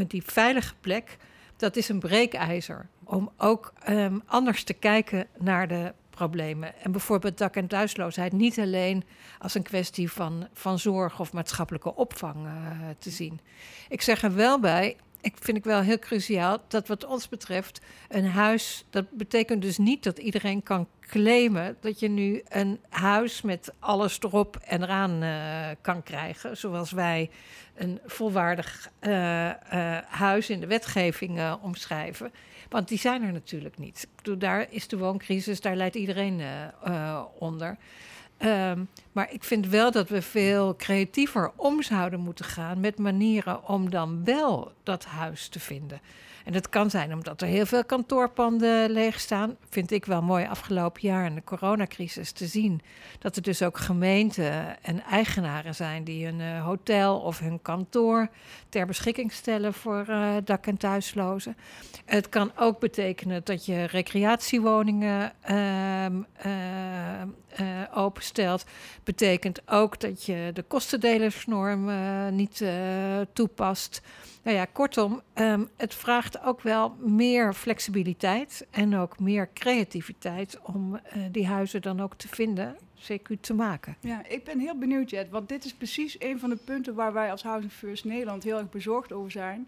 [0.06, 1.16] die veilige plek,
[1.56, 2.87] dat is een breekijzer.
[3.04, 6.80] Om ook um, anders te kijken naar de problemen.
[6.80, 9.04] En bijvoorbeeld dak- en thuisloosheid niet alleen
[9.38, 12.52] als een kwestie van, van zorg of maatschappelijke opvang uh,
[12.98, 13.40] te zien.
[13.88, 17.80] Ik zeg er wel bij, ik vind ik wel heel cruciaal dat wat ons betreft
[18.08, 23.42] een huis, dat betekent dus niet dat iedereen kan claimen dat je nu een huis
[23.42, 27.30] met alles erop en eraan uh, kan krijgen, zoals wij
[27.74, 29.52] een volwaardig uh, uh,
[30.06, 32.32] huis in de wetgeving omschrijven.
[32.68, 34.08] Want die zijn er natuurlijk niet.
[34.38, 36.42] Daar is de wooncrisis, daar leidt iedereen
[37.38, 37.76] onder.
[38.44, 43.68] Um, maar ik vind wel dat we veel creatiever om zouden moeten gaan met manieren
[43.68, 46.00] om dan wel dat huis te vinden.
[46.44, 49.57] En dat kan zijn omdat er heel veel kantoorpanden leeg staan.
[49.68, 52.80] Vind ik wel mooi afgelopen jaar in de coronacrisis te zien.
[53.18, 58.28] Dat er dus ook gemeenten en eigenaren zijn die hun uh, hotel of hun kantoor
[58.68, 61.57] ter beschikking stellen voor uh, dak- en thuislozen.
[62.04, 66.07] Het kan ook betekenen dat je recreatiewoningen uh,
[67.94, 68.64] openstelt.
[69.04, 71.90] Betekent ook dat je de kostendelersnorm
[72.35, 72.64] niet
[73.33, 74.02] toepast.
[74.42, 80.94] Nou ja, kortom, um, het vraagt ook wel meer flexibiliteit en ook meer creativiteit om
[80.94, 83.97] uh, die huizen dan ook te vinden, CQ te maken.
[84.01, 87.12] Ja, ik ben heel benieuwd, Jet, want dit is precies een van de punten waar
[87.12, 89.66] wij als Housing First Nederland heel erg bezorgd over zijn.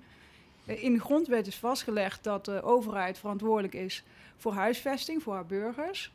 [0.66, 4.04] Eh, in de grondwet is vastgelegd dat de overheid verantwoordelijk is
[4.36, 6.12] voor huisvesting, voor haar burgers.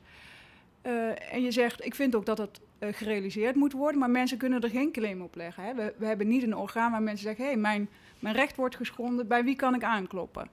[0.86, 2.60] Uh, en je zegt, ik vind ook dat het
[2.92, 5.64] gerealiseerd moet worden, maar mensen kunnen er geen claim op leggen.
[5.64, 5.74] Hè.
[5.76, 7.90] We, we, hebben niet een orgaan waar mensen zeggen, hé, hey, mijn
[8.22, 10.48] mijn recht wordt geschonden, bij wie kan ik aankloppen?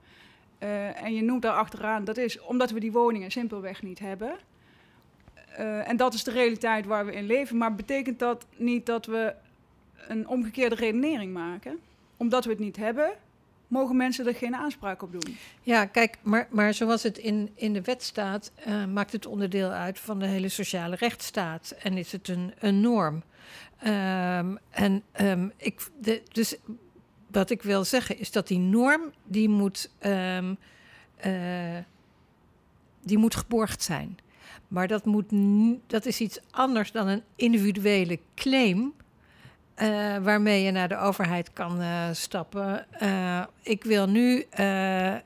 [0.63, 4.37] Uh, en je noemt daar achteraan, dat is omdat we die woningen simpelweg niet hebben.
[5.59, 7.57] Uh, en dat is de realiteit waar we in leven.
[7.57, 9.35] Maar betekent dat niet dat we
[10.09, 11.79] een omgekeerde redenering maken?
[12.17, 13.13] Omdat we het niet hebben,
[13.69, 15.37] mogen mensen er geen aanspraak op doen.
[15.63, 19.71] Ja, kijk, maar, maar zoals het in, in de wet staat, uh, maakt het onderdeel
[19.71, 21.75] uit van de hele sociale rechtsstaat.
[21.83, 23.23] En is het een, een norm.
[23.87, 25.89] Um, en um, ik,
[26.33, 26.57] dus
[27.31, 30.59] wat ik wil zeggen is dat die norm die moet, um,
[31.27, 31.79] uh,
[33.03, 34.19] die moet geborgd zijn.
[34.69, 35.27] Maar dat, moet
[35.87, 38.93] dat is iets anders dan een individuele claim.
[39.83, 42.87] Uh, waarmee je naar de overheid kan uh, stappen.
[43.03, 44.47] Uh, ik wil nu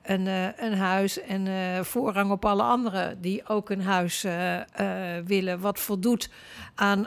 [0.03, 1.47] een, een huis en
[1.85, 4.27] voorrang op alle anderen die ook een huis
[5.25, 6.31] willen, wat voldoet
[6.75, 7.07] aan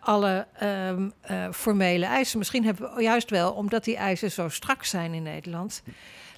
[0.00, 1.12] alle um,
[1.52, 2.38] formele eisen.
[2.38, 5.82] Misschien hebben we juist wel, omdat die eisen zo strak zijn in Nederland,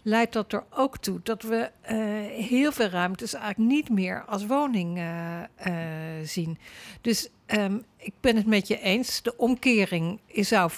[0.06, 4.46] leidt dat er ook toe dat we uh, heel veel ruimtes eigenlijk niet meer als
[4.46, 5.74] woning uh, uh,
[6.22, 6.58] zien.
[7.00, 9.22] Dus um, ik ben het met je eens.
[9.22, 10.70] De omkering is, zou,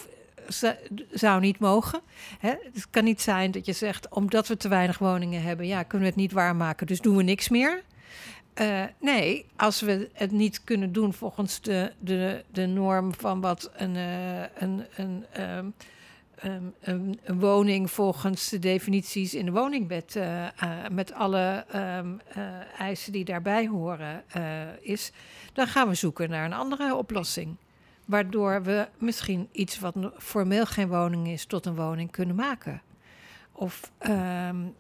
[1.11, 2.01] zou niet mogen.
[2.39, 2.55] Hè?
[2.73, 6.09] Het kan niet zijn dat je zegt, omdat we te weinig woningen hebben, ja, kunnen
[6.09, 7.83] we het niet waarmaken, dus doen we niks meer.
[9.01, 13.95] Nee, als we het niet kunnen doen volgens de, de, de norm van wat een,
[13.95, 15.25] uh, een, een
[16.45, 20.47] um, een, woning volgens de definities in de woningbed, uh,
[20.91, 22.21] met alle um,
[22.79, 24.25] eisen die daarbij horen,
[24.81, 25.13] is,
[25.53, 27.57] dan gaan we zoeken naar een andere oplossing.
[28.05, 32.83] Waardoor we misschien iets wat formeel geen woning is, tot een woning kunnen maken.
[33.53, 34.75] Of um,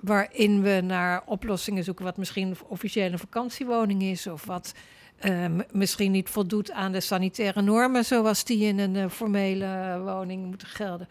[0.00, 4.74] waarin we naar oplossingen zoeken, wat misschien een officiële vakantiewoning is, of wat
[5.72, 10.68] misschien niet voldoet aan de sanitaire normen, zoals die in een uh, formele woning moeten
[10.68, 11.08] gelden.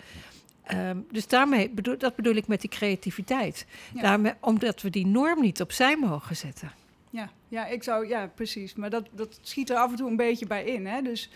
[0.73, 3.65] Um, dus daarmee bedoel, dat bedoel ik met die creativiteit.
[3.93, 4.01] Ja.
[4.01, 6.71] Daarmee, omdat we die norm niet opzij mogen zetten.
[7.09, 8.75] Ja, ja, ik zou, ja, precies.
[8.75, 10.85] Maar dat, dat schiet er af en toe een beetje bij in.
[10.87, 11.01] Hè?
[11.01, 11.29] Dus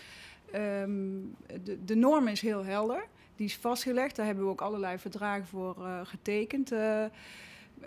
[0.54, 1.34] um,
[1.64, 3.04] de, de norm is heel helder.
[3.36, 4.16] Die is vastgelegd.
[4.16, 6.72] Daar hebben we ook allerlei verdragen voor uh, getekend.
[6.72, 7.04] Uh,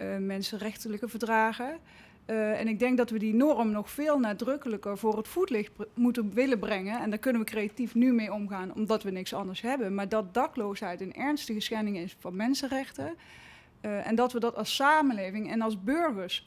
[0.01, 1.77] uh, mensenrechtelijke verdragen.
[2.29, 6.33] Uh, en ik denk dat we die norm nog veel nadrukkelijker voor het voetlicht moeten
[6.33, 6.99] willen brengen.
[6.99, 9.93] En daar kunnen we creatief nu mee omgaan, omdat we niks anders hebben.
[9.93, 13.15] Maar dat dakloosheid een ernstige schending is van mensenrechten.
[13.81, 16.45] Uh, en dat we dat als samenleving en als burgers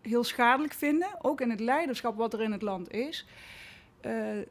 [0.00, 3.26] heel schadelijk vinden, ook in het leiderschap wat er in het land is.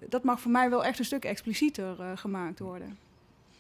[0.10, 2.98] Dat mag voor mij wel echt een stuk explicieter gemaakt worden.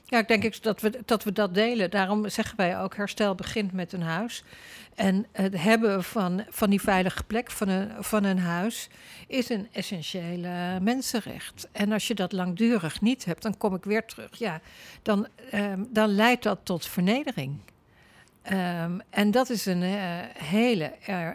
[0.05, 1.89] Ja, ik denk dat we, dat we dat delen.
[1.89, 4.43] Daarom zeggen wij ook: herstel begint met een huis.
[4.95, 8.89] En het hebben van, van die veilige plek van een, van een huis
[9.27, 11.67] is een essentiële mensenrecht.
[11.71, 14.37] En als je dat langdurig niet hebt, dan kom ik weer terug.
[14.37, 14.61] Ja,
[15.01, 17.59] dan, ehm, dan leidt dat tot vernedering.
[18.43, 20.85] Ehm, en dat is een uh, hele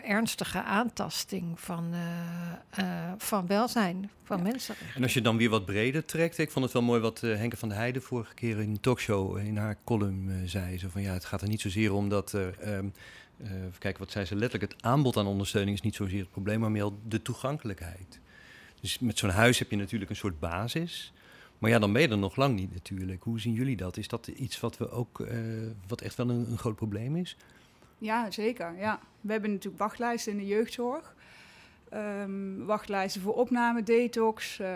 [0.02, 4.74] ernstige aantasting van, uh, uh, van welzijn van mensen.
[4.94, 7.56] En als je dan weer wat breder trekt, ik vond het wel mooi wat Henke
[7.56, 10.78] van der Heijden vorige keer in een talkshow in haar column zei.
[10.78, 12.74] Zo van ja, het gaat er niet zozeer om dat er.
[12.74, 12.92] Um,
[13.78, 14.72] kijk, wat zei ze letterlijk?
[14.72, 18.20] Het aanbod aan ondersteuning is niet zozeer het probleem, maar meer de toegankelijkheid.
[18.80, 21.12] Dus met zo'n huis heb je natuurlijk een soort basis.
[21.58, 23.22] Maar ja, dan ben je er nog lang niet natuurlijk.
[23.22, 23.96] Hoe zien jullie dat?
[23.96, 25.28] Is dat iets wat, we ook, uh,
[25.86, 27.36] wat echt wel een, een, groot probleem is?
[27.98, 28.76] Ja, zeker.
[28.76, 29.00] Ja.
[29.20, 31.14] We hebben natuurlijk wachtlijsten in de jeugdzorg.
[31.94, 34.58] Um, wachtlijsten voor opname, detox.
[34.58, 34.68] Uh,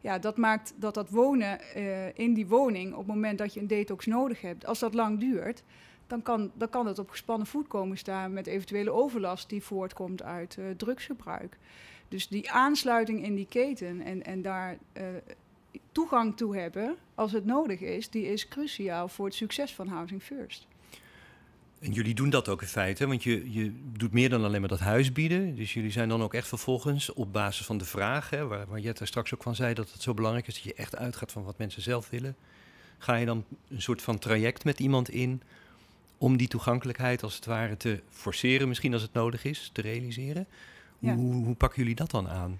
[0.00, 3.60] ja, dat maakt dat dat wonen uh, in die woning op het moment dat je
[3.60, 5.62] een detox nodig hebt, als dat lang duurt,
[6.06, 10.22] dan kan, dan kan het op gespannen voet komen staan met eventuele overlast die voortkomt
[10.22, 11.58] uit drugsgebruik.
[12.08, 14.78] Dus die aansluiting in die keten en, en daar
[15.92, 20.22] toegang toe hebben als het nodig is, die is cruciaal voor het succes van Housing
[20.22, 20.66] First.
[21.78, 24.68] En jullie doen dat ook in feite, want je, je doet meer dan alleen maar
[24.68, 25.56] dat huis bieden.
[25.56, 28.80] Dus jullie zijn dan ook echt vervolgens op basis van de vraag, hè, waar, waar
[28.80, 31.44] Jette straks ook van zei dat het zo belangrijk is dat je echt uitgaat van
[31.44, 32.36] wat mensen zelf willen.
[32.98, 35.42] Ga je dan een soort van traject met iemand in
[36.18, 40.46] om die toegankelijkheid als het ware te forceren, misschien als het nodig is, te realiseren?
[40.98, 42.58] Hoe, hoe, hoe pakken jullie dat dan aan?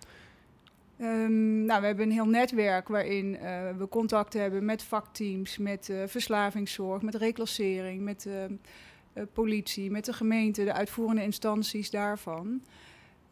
[1.01, 3.41] Um, nou, we hebben een heel netwerk waarin uh,
[3.79, 10.13] we contact hebben met vakteams, met uh, verslavingszorg, met reclassering, met uh, politie, met de
[10.13, 12.63] gemeente, de uitvoerende instanties daarvan.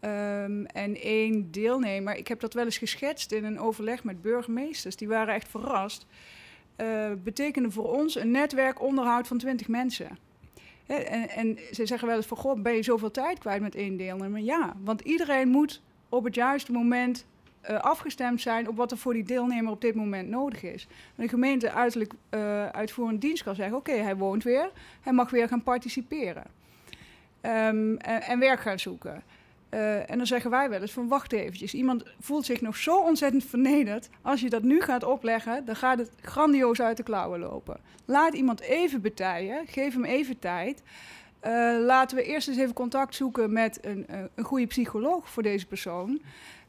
[0.01, 4.97] Um, en één deelnemer, ik heb dat wel eens geschetst in een overleg met burgemeesters,
[4.97, 6.07] die waren echt verrast.
[7.25, 10.19] betekende voor ons een netwerkonderhoud van 20 mensen.
[10.87, 13.97] en, en, ze zeggen wel eens van, goh, ben je zoveel tijd kwijt met één
[13.97, 14.41] deelnemer?
[14.41, 17.27] Ja, want iedereen moet op het juiste moment
[17.71, 20.87] uh, afgestemd zijn op wat er voor die deelnemer op dit moment nodig is.
[21.15, 25.49] De gemeente uiterlijk uh, uitvoerend dienst kan zeggen: oké, hij woont weer, hij mag weer
[25.49, 26.45] gaan participeren
[27.43, 29.23] um, en, en, werk gaan zoeken.
[29.71, 32.97] Uh, en dan zeggen wij wel eens van wacht eventjes, iemand voelt zich nog zo
[32.97, 34.09] ontzettend vernederd.
[34.23, 37.81] Als je dat nu gaat opleggen, dan gaat het grandioos uit de klauwen lopen.
[38.05, 40.83] Laat iemand even betijen, geef hem even tijd.
[41.81, 46.21] Laten we eerst eens even contact zoeken met een, een goede psycholoog voor deze persoon.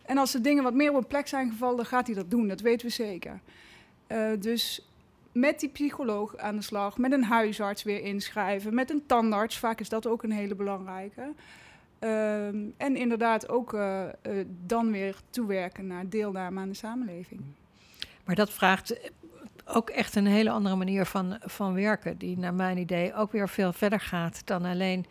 [0.05, 2.31] En als er dingen wat meer op een plek zijn gevallen, dan gaat hij dat
[2.31, 2.47] doen.
[2.47, 3.39] Dat weten we zeker.
[4.07, 4.89] Uh, dus
[5.31, 9.57] met die psycholoog aan de slag, met een huisarts weer inschrijven, met een tandarts.
[9.57, 11.33] Vaak is dat ook een hele belangrijke.
[11.99, 14.03] Uh, en inderdaad ook uh,
[14.65, 17.41] dan weer toewerken naar deelname aan de samenleving.
[18.25, 19.11] Maar dat vraagt
[19.65, 23.49] ook echt een hele andere manier van, van werken, die naar mijn idee ook weer
[23.49, 25.05] veel verder gaat dan alleen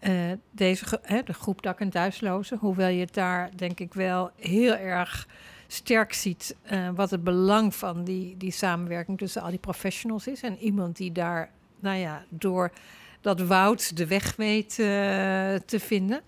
[0.00, 2.58] uh, deze de groep dak- en thuislozen.
[2.58, 5.26] Hoewel je het daar denk ik wel heel erg
[5.66, 10.42] sterk ziet uh, wat het belang van die, die samenwerking tussen al die professionals is.
[10.42, 12.72] En iemand die daar, nou ja, door
[13.20, 14.86] dat woud de weg weet uh,
[15.54, 16.20] te vinden.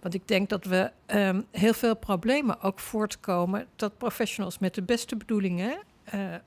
[0.00, 4.82] Want ik denk dat we um, heel veel problemen ook voortkomen dat professionals met de
[4.82, 5.78] beste bedoelingen,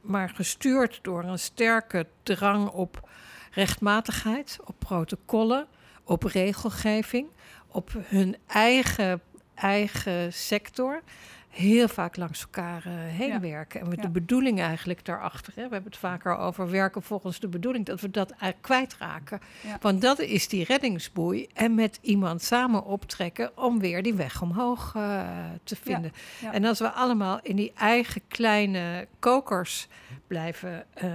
[0.01, 3.09] maar gestuurd door een sterke drang op
[3.51, 5.67] rechtmatigheid, op protocollen,
[6.03, 7.27] op regelgeving,
[7.67, 9.21] op hun eigen,
[9.55, 11.01] eigen sector
[11.53, 13.81] heel vaak langs elkaar uh, heen werken.
[13.81, 15.53] En met de bedoeling eigenlijk daarachter.
[15.55, 15.63] Hè.
[15.67, 19.39] We hebben het vaker over werken volgens de bedoeling, dat we dat eigenlijk kwijtraken.
[19.81, 21.47] Want dat is die reddingsboei.
[21.53, 25.21] En met iemand samen optrekken om weer die weg omhoog uh,
[25.63, 26.11] te vinden.
[26.51, 29.87] En als we allemaal in die eigen kleine kokers
[30.27, 31.11] blijven uh,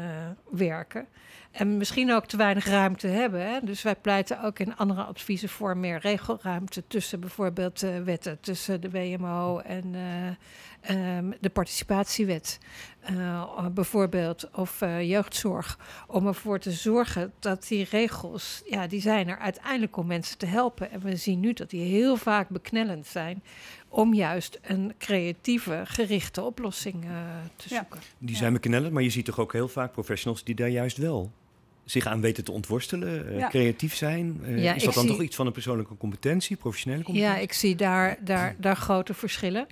[0.51, 1.07] werken.
[1.51, 3.47] En misschien ook te weinig ruimte hebben.
[3.47, 3.59] Hè?
[3.63, 8.81] Dus wij pleiten ook in andere adviezen voor meer regelruimte tussen bijvoorbeeld uh, wetten, tussen
[8.81, 9.95] de WMO en
[10.91, 12.59] uh, um, de participatiewet,
[13.11, 15.79] uh, bijvoorbeeld, of jeugdzorg.
[16.07, 20.47] Om ervoor te zorgen dat die regels, ja, die zijn er uiteindelijk om mensen te
[20.47, 20.91] helpen.
[20.91, 23.43] En we zien nu dat die heel vaak beknellend zijn
[23.89, 27.07] om juist een creatieve, gerichte oplossing
[27.57, 28.01] te zoeken.
[28.19, 31.33] Die zijn beknellend, maar je ziet toch ook heel vaak professionals die daar juist wel
[31.91, 34.41] zich aan weten te ontworstelen, uh, creatief zijn?
[34.43, 35.13] Uh, ja, is dat dan zie...
[35.13, 37.37] toch iets van een persoonlijke competentie, professionele competentie?
[37.37, 39.67] Ja, ik zie daar, daar, daar grote verschillen.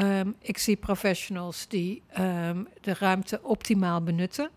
[0.00, 4.50] Um, ik zie professionals die um, de ruimte optimaal benutten.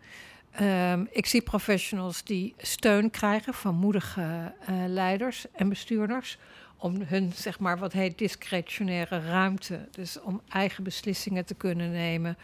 [0.62, 6.38] Um, ik zie professionals die steun krijgen van moedige uh, leiders en bestuurders
[6.86, 12.38] om hun, zeg maar, wat heet discretionaire ruimte, dus om eigen beslissingen te kunnen nemen,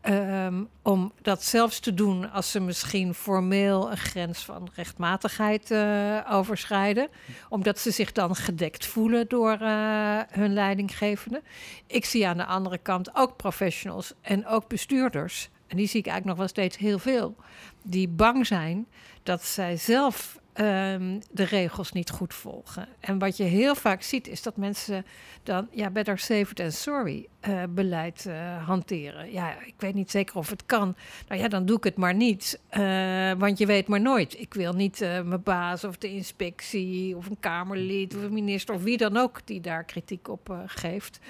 [0.00, 6.18] ehm, om dat zelfs te doen als ze misschien formeel een grens van rechtmatigheid uh,
[6.30, 7.08] overschrijden,
[7.48, 11.42] omdat ze zich dan gedekt voelen door uh, hun leidinggevende.
[11.86, 16.06] Ik zie aan de andere kant ook professionals en ook bestuurders, en die zie ik
[16.06, 17.36] eigenlijk nog wel steeds heel veel,
[17.82, 18.86] die bang zijn
[19.22, 22.88] dat zij zelf um, de regels niet goed volgen.
[23.00, 25.06] En wat je heel vaak ziet, is dat mensen
[25.42, 29.32] dan ja, better safe than sorry uh, beleid uh, hanteren.
[29.32, 30.96] Ja, ik weet niet zeker of het kan.
[31.28, 32.60] Nou ja, dan doe ik het maar niet.
[32.78, 34.40] Uh, want je weet maar nooit.
[34.40, 38.82] Ik wil niet mijn baas of de inspectie of een Kamerlid of een minister of
[38.82, 41.20] wie dan ook die daar kritiek op geeft.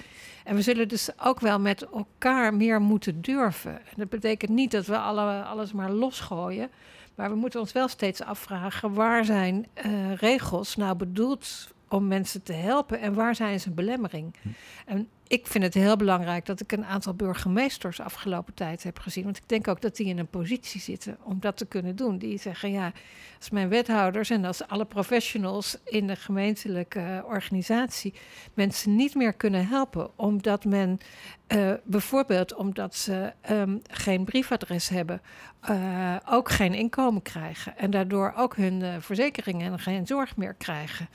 [0.43, 3.71] En we zullen dus ook wel met elkaar meer moeten durven.
[3.71, 6.69] En dat betekent niet dat we alle, alles maar losgooien.
[7.15, 12.43] Maar we moeten ons wel steeds afvragen: waar zijn uh, regels nou bedoeld om mensen
[12.43, 14.35] te helpen en waar zijn ze een belemmering?
[14.41, 14.49] Hm.
[14.85, 19.23] En ik vind het heel belangrijk dat ik een aantal burgemeesters afgelopen tijd heb gezien.
[19.23, 22.17] Want ik denk ook dat die in een positie zitten om dat te kunnen doen.
[22.17, 22.91] Die zeggen, ja,
[23.37, 28.13] als mijn wethouders en als alle professionals in de gemeentelijke organisatie
[28.53, 30.99] mensen niet meer kunnen helpen, omdat men
[31.47, 35.21] uh, bijvoorbeeld omdat ze um, geen briefadres hebben,
[35.69, 41.09] uh, ook geen inkomen krijgen en daardoor ook hun uh, verzekeringen geen zorg meer krijgen.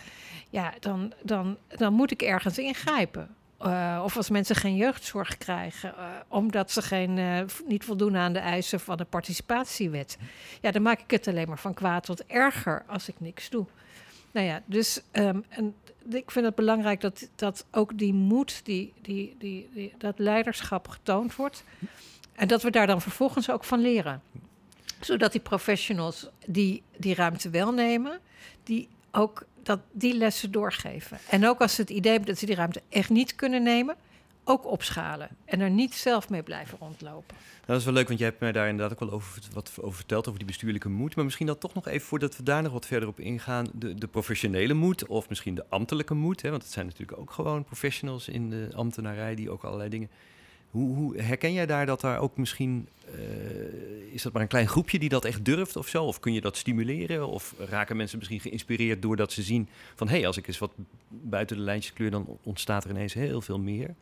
[0.50, 3.36] Ja, dan, dan, dan moet ik ergens ingrijpen.
[3.66, 8.32] Uh, of als mensen geen jeugdzorg krijgen, uh, omdat ze geen, uh, niet voldoen aan
[8.32, 10.18] de eisen van de participatiewet.
[10.61, 13.66] Ja, dan maak ik het alleen maar van kwaad tot erger als ik niks doe.
[14.30, 15.74] Nou ja, dus um, en
[16.11, 20.88] ik vind het belangrijk dat, dat ook die moed, die, die, die, die, dat leiderschap
[20.88, 21.64] getoond wordt.
[22.32, 24.22] En dat we daar dan vervolgens ook van leren.
[25.00, 28.20] Zodat die professionals die die ruimte wel nemen,
[28.62, 31.19] die ook dat die lessen doorgeven.
[31.29, 33.97] En ook als ze het idee hebben dat ze die ruimte echt niet kunnen nemen,
[34.45, 37.37] ook opschalen en er niet zelf mee blijven rondlopen.
[37.64, 39.97] Dat is wel leuk, want jij hebt mij daar inderdaad ook wel over, wat over
[39.97, 41.16] verteld, over die bestuurlijke moed.
[41.16, 43.95] Maar misschien dat toch nog even, voordat we daar nog wat verder op ingaan, de,
[43.95, 46.43] de professionele moed of misschien de ambtelijke moed.
[46.43, 50.11] Hè, want het zijn natuurlijk ook gewoon professionals in de ambtenarij die ook allerlei dingen
[50.71, 53.14] hoe, hoe, herken jij daar dat daar ook misschien, uh,
[54.12, 56.04] is dat maar een klein groepje die dat echt durft of zo?
[56.04, 57.28] Of kun je dat stimuleren?
[57.28, 60.72] Of raken mensen misschien geïnspireerd doordat ze zien van hé, hey, als ik eens wat
[61.09, 63.94] buiten de lijntjes kleur, dan ontstaat er ineens heel veel meer?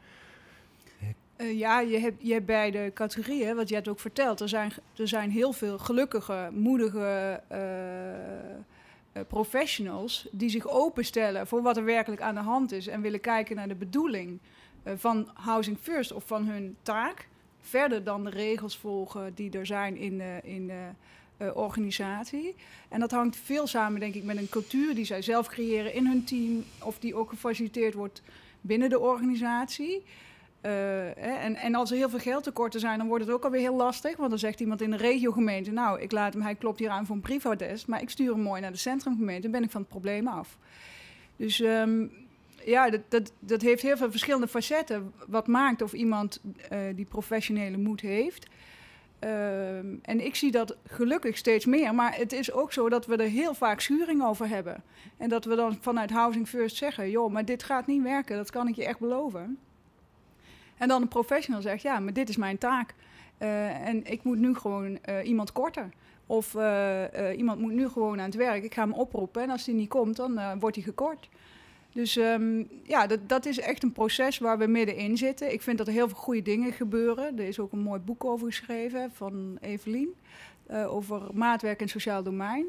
[1.36, 4.40] Uh, ja, je hebt, je hebt beide categorieën, wat je hebt ook verteld.
[4.40, 11.76] Er zijn, er zijn heel veel gelukkige, moedige uh, professionals die zich openstellen voor wat
[11.76, 14.40] er werkelijk aan de hand is en willen kijken naar de bedoeling.
[14.86, 17.28] Eh, van Housing First of van hun taak.
[17.68, 20.88] Verder dan de regels volgen die er zijn in de, in de
[21.38, 22.54] uh, organisatie.
[22.88, 26.06] En dat hangt veel samen, denk ik, met een cultuur die zij zelf creëren in
[26.06, 26.64] hun team.
[26.82, 28.22] Of die ook gefaciliteerd wordt
[28.60, 30.02] binnen de organisatie.
[30.62, 33.76] Uh, en, en, als er heel veel geldtekorten zijn, dan wordt het ook alweer heel
[33.76, 34.16] lastig.
[34.16, 37.06] Want dan zegt iemand in de regiogemeente: Nou, ik laat hem, hij klopt hier aan
[37.06, 37.86] voor een privates.
[37.86, 39.42] Maar ik stuur hem mooi naar de centrumgemeente.
[39.42, 40.58] Dan ben ik van het probleem af.
[41.36, 42.10] Dus um,
[42.66, 45.12] ja, dat, dat, dat heeft heel veel verschillende facetten.
[45.26, 46.40] Wat maakt of iemand
[46.72, 48.46] uh, die professionele moed heeft.
[49.24, 51.94] Uh, en ik zie dat gelukkig steeds meer.
[51.94, 54.82] Maar het is ook zo dat we er heel vaak schuring over hebben.
[55.16, 58.50] En dat we dan vanuit Housing First zeggen: joh, maar dit gaat niet werken, dat
[58.50, 59.58] kan ik je echt beloven.
[60.76, 62.94] En dan een professional zegt: ja, maar dit is mijn taak.
[63.38, 65.88] Uh, en ik moet nu gewoon uh, iemand korter.
[66.26, 66.56] Of
[67.36, 68.64] iemand moet nu gewoon aan het werk.
[68.64, 69.42] Ik ga hem oproepen.
[69.42, 71.28] En als die niet komt, dan wordt hij gekort.
[71.96, 75.52] Dus um, ja, dat, dat is echt een proces waar we middenin zitten.
[75.52, 77.38] Ik vind dat er heel veel goede dingen gebeuren.
[77.38, 80.14] Er is ook een mooi boek over geschreven van Evelien.
[80.70, 82.66] Uh, over maatwerk en sociaal domein.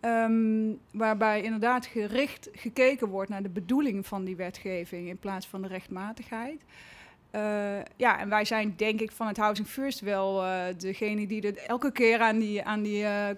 [0.00, 5.62] Um, waarbij inderdaad gericht gekeken wordt naar de bedoeling van die wetgeving in plaats van
[5.62, 6.62] de rechtmatigheid.
[7.36, 11.42] Uh, ja, en wij zijn denk ik van het Housing First wel uh, degene die
[11.42, 13.28] er elke keer aan die, aan die uh,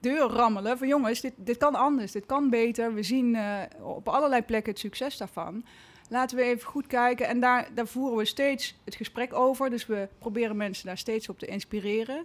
[0.00, 0.78] deur rammelen.
[0.78, 2.94] Van jongens, dit, dit kan anders, dit kan beter.
[2.94, 3.38] We zien
[3.80, 5.64] op allerlei plekken het succes daarvan.
[6.08, 7.26] Laten we even goed kijken.
[7.26, 9.70] En daar, daar voeren we steeds het gesprek over.
[9.70, 12.24] Dus we proberen mensen daar steeds op te inspireren.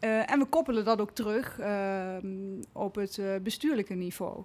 [0.00, 4.44] en we koppelen dat ook terug ehm, op het bestuurlijke niveau.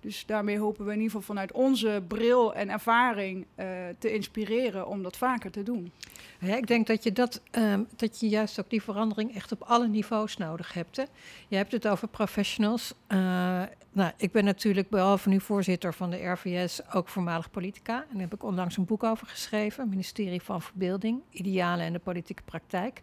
[0.00, 3.66] Dus daarmee hopen we in ieder geval vanuit onze bril en ervaring uh,
[3.98, 5.92] te inspireren om dat vaker te doen.
[6.40, 9.88] Ik denk dat je, dat, um, dat je juist ook die verandering echt op alle
[9.88, 10.96] niveaus nodig hebt.
[10.96, 11.04] Hè?
[11.48, 12.94] Je hebt het over professionals.
[13.08, 17.94] Uh, nou, ik ben natuurlijk behalve nu voorzitter van de RVS ook voormalig politica.
[17.94, 21.98] En daar heb ik onlangs een boek over geschreven, Ministerie van Verbeelding, Idealen en de
[21.98, 23.02] Politieke Praktijk.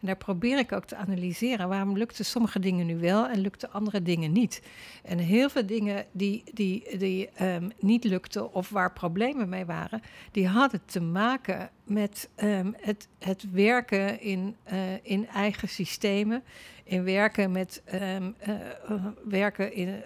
[0.00, 3.72] En daar probeer ik ook te analyseren waarom lukten sommige dingen nu wel en lukten
[3.72, 4.62] andere dingen niet.
[5.02, 10.02] En heel veel dingen die die, die, ehm, niet lukten of waar problemen mee waren,
[10.30, 16.42] die hadden te maken met ehm, het, het werken in, eh, in eigen systemen,
[16.84, 18.54] in werken met ehm, eh,
[18.88, 20.02] eh, werken in,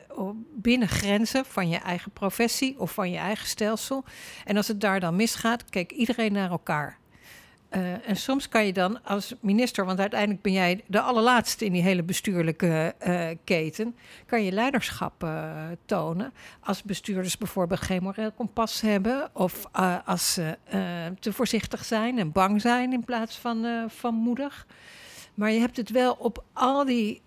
[0.54, 4.04] binnen grenzen van je eigen professie of van je eigen stelsel.
[4.44, 6.98] En als het daar dan misgaat, kijkt iedereen naar elkaar.
[7.76, 11.72] Uh, en soms kan je dan als minister, want uiteindelijk ben jij de allerlaatste in
[11.72, 13.96] die hele bestuurlijke uh, keten,
[14.26, 15.52] kan je leiderschap uh,
[15.84, 16.32] tonen.
[16.60, 19.64] Als bestuurders bijvoorbeeld geen moreel kompas hebben, of
[20.04, 20.58] als ze
[21.20, 24.66] te voorzichtig zijn en bang zijn in plaats van, van moedig.
[25.34, 27.22] Maar je hebt het wel op al die,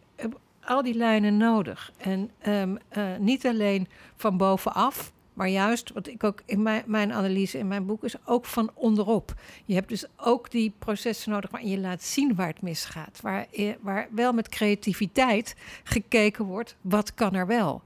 [0.63, 1.91] al die lijnen nodig.
[1.97, 2.77] En um,
[3.19, 7.85] niet alleen van bovenaf, maar juist, wat ik ook in mijn, mijn analyse in mijn
[7.85, 9.33] boek is, ook van onderop.
[9.65, 13.19] Je hebt dus ook die processen nodig waarin je laat zien waar het misgaat.
[13.21, 13.47] Waar,
[13.81, 17.81] waar wel met creativiteit gekeken wordt, wat kan er wel?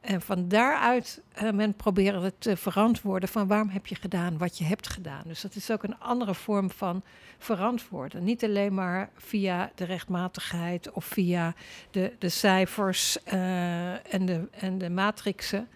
[0.00, 4.58] En van daaruit uh, men proberen het te verantwoorden van waarom heb je gedaan wat
[4.58, 5.22] je hebt gedaan.
[5.26, 7.02] Dus dat is ook een andere vorm van
[7.38, 8.24] verantwoorden.
[8.24, 11.54] Niet alleen maar via de rechtmatigheid of via
[11.90, 15.68] de, de cijfers uh, en, de, en de matrixen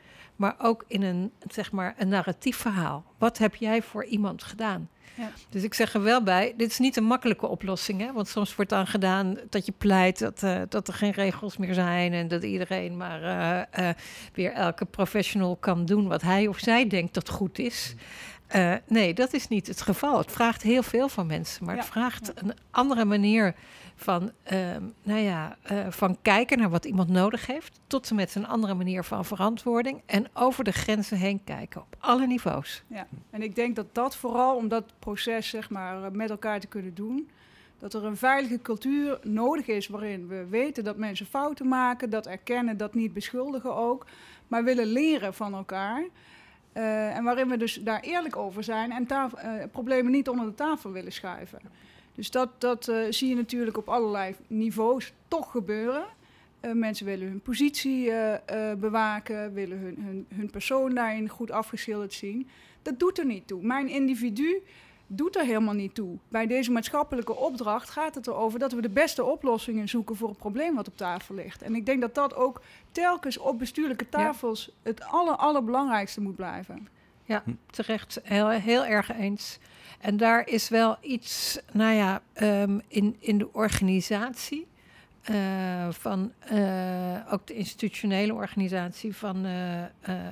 [0.43, 3.05] maar ook in een, zeg maar, een narratief verhaal.
[3.19, 4.89] Wat heb jij voor iemand gedaan?
[5.15, 5.31] Ja.
[5.49, 8.01] Dus ik zeg er wel bij, dit is niet een makkelijke oplossing.
[8.01, 8.13] Hè?
[8.13, 11.75] Want soms wordt dan gedaan dat je pleit dat, uh, dat er geen regels meer
[11.75, 13.95] zijn en dat iedereen maar uh, uh,
[14.33, 17.95] weer elke professional kan doen wat hij of zij denkt dat goed is.
[18.87, 20.19] nee, dat is niet het geval.
[20.19, 21.81] Het vraagt heel veel van mensen, maar ja.
[21.81, 23.55] het vraagt een andere manier
[24.03, 28.35] van, ehm, nou ja, uh, van kijken naar wat iemand nodig heeft, tot en met
[28.35, 32.83] een andere manier van verantwoording en over de grenzen heen kijken op alle niveaus.
[32.87, 36.67] Ja, en ik denk dat dat vooral om dat proces zeg maar met elkaar te
[36.67, 37.31] kunnen doen,
[37.79, 42.27] dat er een veilige cultuur nodig is waarin we weten dat mensen fouten maken, dat
[42.27, 44.07] erkennen, dat niet beschuldigen ook,
[44.49, 46.05] maar willen leren van elkaar.
[46.77, 49.07] Uh, en waarin we dus daar eerlijk over zijn en
[49.71, 51.61] problemen niet onder de tafel willen schuiven.
[52.15, 56.05] Dus dat, dat uh, zie je natuurlijk op allerlei niveaus toch gebeuren.
[56.61, 58.35] Uh, mensen willen hun positie uh,
[58.77, 62.49] bewaken, willen hun, hun, hun persoon daarin goed afgeschilderd zien.
[62.83, 63.63] Dat doet er niet toe.
[63.63, 64.63] Mijn individu
[65.07, 66.17] doet er helemaal niet toe.
[66.29, 70.37] Bij deze maatschappelijke opdracht gaat het erover dat we de beste oplossingen zoeken voor een
[70.37, 71.63] probleem wat op tafel ligt.
[71.63, 74.91] En ik denk dat dat ook telkens op bestuurlijke tafels ja.
[74.91, 76.89] het aller, allerbelangrijkste moet blijven.
[77.25, 78.21] Ja, terecht.
[78.23, 79.59] Heel, heel erg eens.
[80.03, 84.67] En daar is wel iets, nou ja, um, in, in de organisatie.
[85.31, 89.83] Uh, van uh, ook de institutionele organisatie van, uh,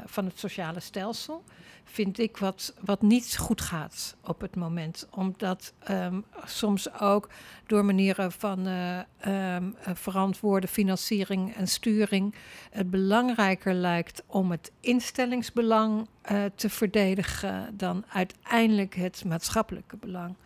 [0.05, 1.45] van het sociale stelsel
[1.85, 5.09] vind ik wat, wat niet goed gaat op het moment.
[5.11, 7.29] Omdat um, soms ook
[7.67, 12.35] door manieren van um, verantwoorde financiering en sturing
[12.71, 16.09] het belangrijker lijkt om het instellingsbelang
[16.55, 20.37] te verdedigen dan uiteindelijk het maatschappelijke belang.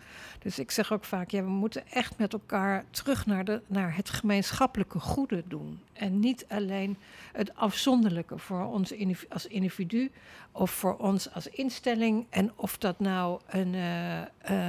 [0.44, 3.96] Dus ik zeg ook vaak, ja, we moeten echt met elkaar terug naar, de, naar
[3.96, 5.80] het gemeenschappelijke goede doen.
[5.92, 6.96] En niet alleen
[7.32, 8.92] het afzonderlijke voor ons
[9.28, 10.10] als individu
[10.52, 12.26] of voor ons als instelling.
[12.30, 14.20] En of dat nou een, uh,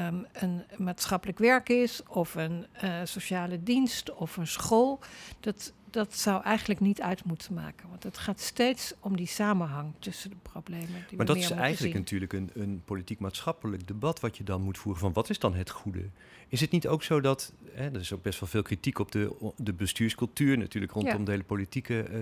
[0.08, 5.00] um, een maatschappelijk werk is, of een uh, sociale dienst, of een school.
[5.40, 7.90] Dat, dat zou eigenlijk niet uit moeten maken.
[7.90, 11.06] Want het gaat steeds om die samenhang tussen de problemen.
[11.08, 12.02] Die maar dat is eigenlijk zien.
[12.02, 15.70] natuurlijk een, een politiek-maatschappelijk debat wat je dan moet voeren van wat is dan het
[15.70, 16.10] goede?
[16.48, 19.12] Is het niet ook zo dat, hè, er is ook best wel veel kritiek op
[19.12, 21.26] de, de bestuurscultuur natuurlijk rondom ja.
[21.26, 22.18] de hele politieke uh,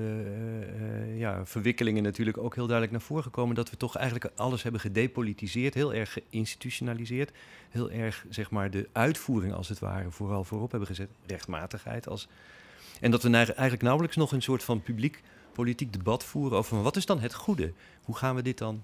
[1.12, 4.64] uh, ja, verwikkelingen natuurlijk ook heel duidelijk naar voren gekomen dat we toch eigenlijk alles
[4.64, 7.32] hebben gedepolitiseerd, heel erg geïnstitutionaliseerd,
[7.70, 12.28] heel erg zeg maar de uitvoering als het ware vooral voorop hebben gezet, rechtmatigheid als
[13.04, 15.22] en dat we eigenlijk nauwelijks nog een soort van publiek
[15.54, 17.74] politiek debat voeren over wat is dan het goede?
[18.04, 18.84] Hoe gaan we dit dan?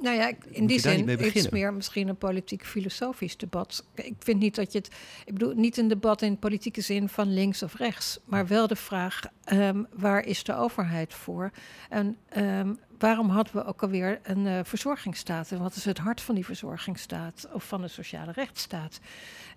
[0.00, 3.84] Nou ja, in die zin is het meer misschien een politiek-filosofisch debat.
[3.94, 4.90] Ik vind niet dat je het.
[5.24, 8.76] Ik bedoel, niet een debat in politieke zin van links of rechts, maar wel de
[8.76, 9.20] vraag:
[9.52, 11.50] um, waar is de overheid voor?
[11.88, 15.50] En um, waarom hadden we ook alweer een uh, verzorgingsstaat?
[15.50, 19.00] En wat is het hart van die verzorgingsstaat of van de sociale rechtsstaat?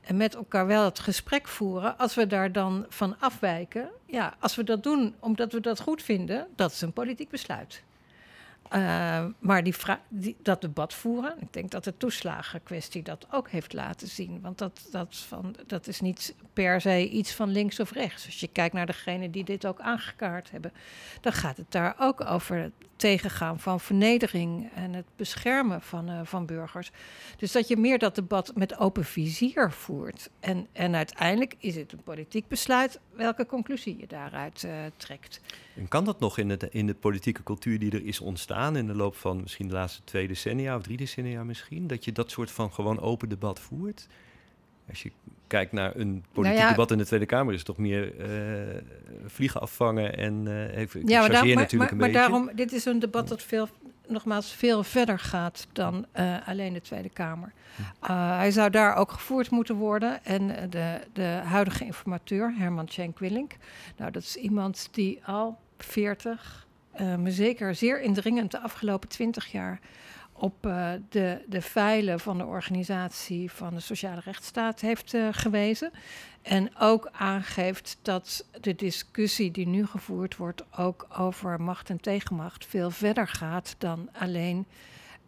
[0.01, 1.97] En met elkaar wel het gesprek voeren.
[1.97, 6.03] Als we daar dan van afwijken, ja, als we dat doen omdat we dat goed
[6.03, 7.83] vinden, dat is een politiek besluit.
[8.75, 9.75] Uh, maar die
[10.09, 14.41] die, dat debat voeren, ik denk dat de toeslagenkwestie dat ook heeft laten zien.
[14.41, 18.25] Want dat, dat, van, dat is niet per se iets van links of rechts.
[18.25, 20.73] Als je kijkt naar degene die dit ook aangekaart hebben,
[21.21, 26.19] dan gaat het daar ook over het tegengaan van vernedering en het beschermen van, uh,
[26.23, 26.91] van burgers.
[27.37, 30.29] Dus dat je meer dat debat met open vizier voert.
[30.39, 35.41] En, en uiteindelijk is het een politiek besluit welke conclusie je daaruit uh, trekt.
[35.75, 38.95] En kan dat nog in, in de politieke cultuur die er is ontstaan in de
[38.95, 41.87] loop van misschien de laatste twee decennia of drie decennia misschien?
[41.87, 44.07] Dat je dat soort van gewoon open debat voert?
[44.89, 45.11] Als je
[45.47, 48.81] kijkt naar een politiek nou debat in de Tweede Kamer, is het toch meer uh,
[49.25, 51.07] vliegen afvangen en uh, even.
[51.07, 53.69] Ja, maar, daar, maar, natuurlijk maar, maar daarom, dit is een debat dat veel,
[54.07, 57.53] nogmaals, veel verder gaat dan uh, alleen de Tweede Kamer.
[57.75, 58.11] Hm.
[58.13, 60.23] hij zou daar ook gevoerd moeten worden.
[60.25, 63.55] En de, de huidige informateur, Herman Schenk Willink,
[63.97, 66.67] nou, dat is iemand die al 40,
[66.99, 69.79] me zeker zeer indringend de afgelopen 20 jaar
[70.41, 75.91] op uh, de, de veilen van de organisatie van de sociale rechtsstaat heeft uh, gewezen.
[76.41, 82.65] En ook aangeeft dat de discussie die nu gevoerd wordt, ook over macht en tegenmacht,
[82.65, 84.65] veel verder gaat dan alleen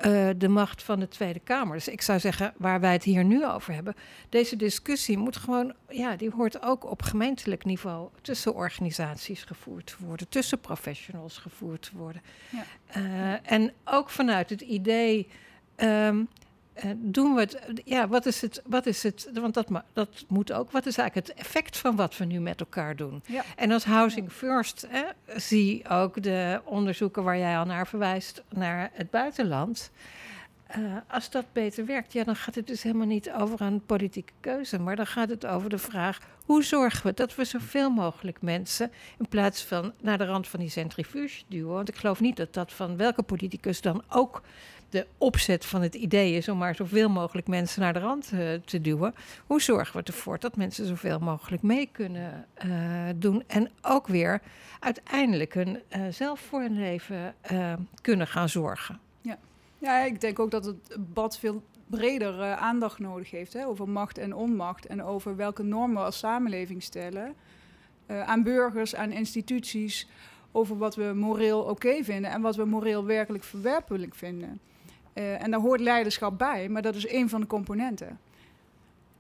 [0.05, 1.75] uh, de macht van de Tweede Kamer.
[1.75, 3.95] Dus ik zou zeggen, waar wij het hier nu over hebben,
[4.29, 10.29] deze discussie moet gewoon, ja, die hoort ook op gemeentelijk niveau tussen organisaties gevoerd worden,
[10.29, 12.21] tussen professionals gevoerd worden.
[12.49, 12.65] Ja.
[12.97, 15.27] Uh, en ook vanuit het idee.
[15.77, 16.27] Um,
[16.75, 20.51] uh, doen we het, ja, wat is het, wat is het, want dat, dat moet
[20.51, 23.21] ook, wat is eigenlijk het effect van wat we nu met elkaar doen?
[23.25, 23.43] Ja.
[23.55, 25.03] En als Housing First, hè,
[25.39, 29.91] zie ook de onderzoeken waar jij al naar verwijst, naar het buitenland.
[30.77, 34.33] Uh, als dat beter werkt, ja, dan gaat het dus helemaal niet over een politieke
[34.39, 38.41] keuze, maar dan gaat het over de vraag: hoe zorgen we dat we zoveel mogelijk
[38.41, 42.37] mensen, in plaats van naar de rand van die centrifuge duwen, want ik geloof niet
[42.37, 44.41] dat dat van welke politicus dan ook
[44.93, 48.53] de opzet van het idee is om maar zoveel mogelijk mensen naar de rand uh,
[48.65, 49.15] te duwen.
[49.45, 54.41] Hoe zorgen we ervoor dat mensen zoveel mogelijk mee kunnen uh, doen en ook weer
[54.79, 57.35] uiteindelijk hun, uh, zelf voor hun leven
[58.01, 58.99] kunnen gaan zorgen?
[59.21, 59.37] Ja.
[59.77, 64.17] ja, ik denk ook dat het bad veel breder aandacht nodig heeft hè, over macht
[64.17, 67.35] en onmacht en over welke normen we als samenleving stellen
[68.07, 70.07] aan burgers, aan instituties
[70.51, 74.59] over wat we moreel oké vinden en wat we moreel werkelijk verwerpelijk vinden.
[75.13, 78.19] Uh, en daar hoort leiderschap bij, maar dat is één van de componenten.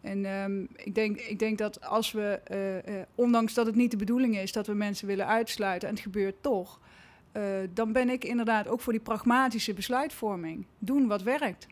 [0.01, 2.41] En um, ik, denk, ik denk dat als we,
[2.87, 6.03] uh, ondanks dat het niet de bedoeling is dat we mensen willen uitsluiten, en het
[6.03, 6.79] gebeurt toch,
[7.73, 10.65] dan ben ik inderdaad ook voor die pragmatische besluitvorming.
[10.79, 11.67] Doen wat werkt.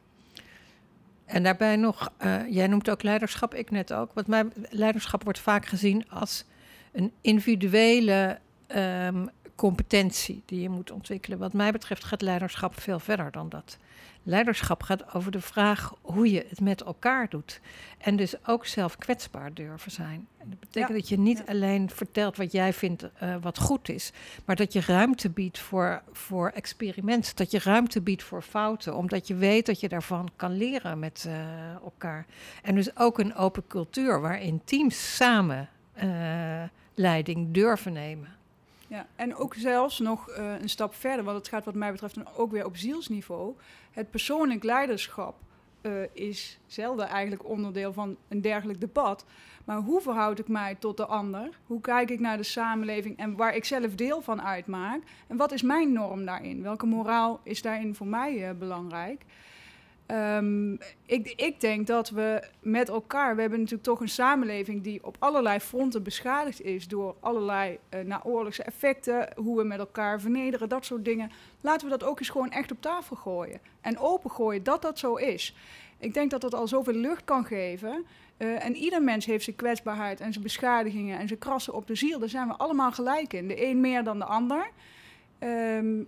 [1.25, 2.13] En daarbij nog,
[2.49, 4.13] jij noemt ook leiderschap, ik net ook.
[4.13, 6.45] Want mijn leiderschap wordt vaak gezien als
[6.91, 8.39] een individuele
[8.75, 9.29] um,
[9.61, 11.37] competentie die je moet ontwikkelen.
[11.37, 13.77] Wat mij betreft gaat leiderschap veel verder dan dat.
[14.23, 17.61] Leiderschap gaat over de vraag hoe je het met elkaar doet.
[17.97, 20.27] En dus ook zelf kwetsbaar durven zijn.
[20.37, 24.11] En dat betekent dat je niet alleen vertelt wat jij vindt uh, wat goed is,
[24.45, 27.35] maar dat je ruimte biedt voor, voor experimenten.
[27.35, 31.25] Dat je ruimte biedt voor fouten, omdat je weet dat je daarvan kan leren met
[31.27, 32.25] uh, elkaar.
[32.61, 35.69] En dus ook een open cultuur waarin teams samen
[36.03, 38.39] uh, leiding durven nemen.
[38.91, 42.15] Ja, en ook zelfs nog uh, een stap verder, want het gaat wat mij betreft
[42.15, 43.55] dan ook weer op zielsniveau.
[43.91, 45.35] Het persoonlijk leiderschap
[45.81, 49.25] uh, is zelden eigenlijk onderdeel van een dergelijk debat.
[49.65, 51.49] Maar hoe verhoud ik mij tot de ander?
[51.65, 55.01] Hoe kijk ik naar de samenleving en waar ik zelf deel van uitmaak?
[55.27, 56.61] En wat is mijn norm daarin?
[56.61, 59.25] Welke moraal is daarin voor mij uh, belangrijk?
[60.11, 65.03] Um, ik, ik, denk dat we met elkaar, we hebben natuurlijk toch een samenleving die
[65.03, 70.69] op allerlei fronten beschadigd is door allerlei uh, naoorlogse effecten, hoe we met elkaar vernederen,
[70.69, 71.31] dat soort dingen.
[71.61, 75.15] Laten we dat ook eens gewoon echt op tafel gooien en opengooien dat dat zo
[75.15, 75.55] is.
[75.97, 78.05] Ik denk dat dat al zoveel lucht kan geven.
[78.37, 81.95] Uh, en ieder mens heeft zijn kwetsbaarheid en zijn beschadigingen en zijn krassen op de
[81.95, 82.19] ziel.
[82.19, 83.47] Daar zijn we allemaal gelijk in.
[83.47, 84.69] De een meer dan de ander.
[85.39, 86.07] Um,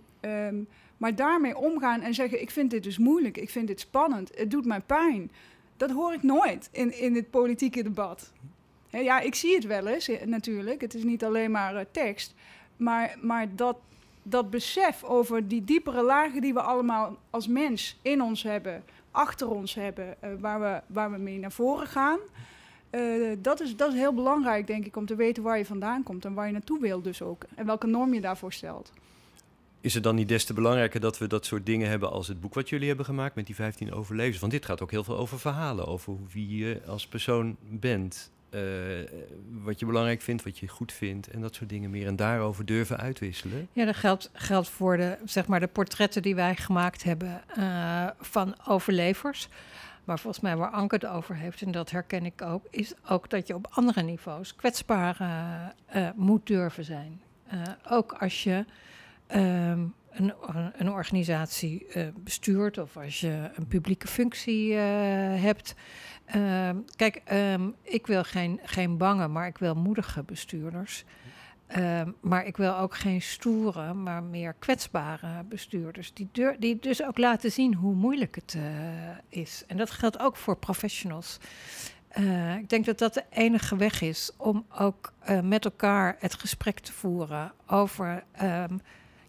[0.96, 4.50] maar daarmee omgaan en zeggen: Ik vind dit dus moeilijk, ik vind dit spannend, het
[4.50, 5.30] doet mij pijn.
[5.76, 8.32] Dat hoor ik nooit in, in het politieke debat.
[8.90, 10.80] ja, ik zie het wel eens eh, natuurlijk.
[10.80, 12.34] Het is niet alleen maar uh, tekst.
[12.76, 13.76] Maar, maar dat,
[14.22, 19.50] dat besef over die diepere lagen die we allemaal als mens in ons hebben, achter
[19.50, 22.18] ons hebben, uh, waar, we, waar we mee naar voren gaan.
[23.38, 26.24] Dat, is, dat is heel belangrijk, denk ik, om te weten waar je vandaan komt
[26.24, 27.44] en waar je naartoe wil, dus ook.
[27.54, 28.92] En welke norm je daarvoor stelt
[29.84, 32.40] is het dan niet des te belangrijker dat we dat soort dingen hebben als het
[32.40, 34.38] boek wat jullie hebben gemaakt met die 15 overlevers?
[34.38, 38.32] Want dit gaat ook heel veel over verhalen, over wie je als persoon bent.
[38.50, 38.60] eh,
[39.62, 42.06] wat je belangrijk vindt, wat je goed vindt en dat soort dingen meer.
[42.06, 43.68] En daarover durven uitwisselen.
[43.72, 48.06] Ja, dat geldt, geldt voor de, zeg maar, de portretten die wij gemaakt hebben uh,
[48.20, 49.48] van overlevers.
[50.04, 53.30] Maar volgens mij waar Anke het over heeft, en dat herken ik ook, is ook
[53.30, 55.16] dat je op andere niveaus kwetsbaar
[55.96, 57.20] uh, moet durven zijn.
[57.88, 58.64] ook als je
[59.34, 60.34] um, een,
[60.76, 65.74] een, organisatie bestuurt of als je een publieke functie hebt.
[66.36, 71.04] Uh, kijk, um, ik wil geen, geen bange, maar ik wil moedige bestuurders.
[72.20, 76.12] Maar ik wil ook geen stoere, maar meer kwetsbare bestuurders.
[76.12, 76.28] Die,
[76.58, 78.62] die dus ook laten zien hoe moeilijk het uh,
[79.28, 79.64] is.
[79.66, 81.38] En dat geldt ook voor professionals.
[82.58, 85.12] Ik denk dat dat de enige weg is om ook
[85.42, 88.24] met elkaar het gesprek te voeren over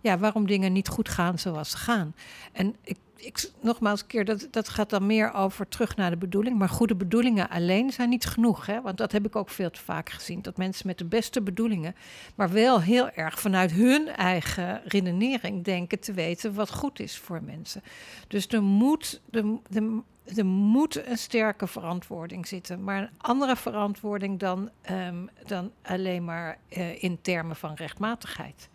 [0.06, 2.16] ja, waarom dingen niet goed gaan zoals ze gaan.
[2.52, 6.18] En ik ik, nogmaals een keer, dat, dat gaat dan meer over terug naar de
[6.18, 6.58] bedoeling.
[6.58, 8.66] Maar goede bedoelingen alleen zijn niet genoeg.
[8.66, 8.82] Hè?
[8.82, 10.42] Want dat heb ik ook veel te vaak gezien.
[10.42, 11.96] Dat mensen met de beste bedoelingen,
[12.36, 17.44] maar wel heel erg vanuit hun eigen redenering denken te weten wat goed is voor
[17.44, 17.82] mensen.
[18.28, 20.02] Dus er moet, de, de,
[20.36, 22.84] er moet een sterke verantwoording zitten.
[22.84, 28.70] Maar een andere verantwoording dan, um, dan alleen maar uh, in termen van rechtmatigheid.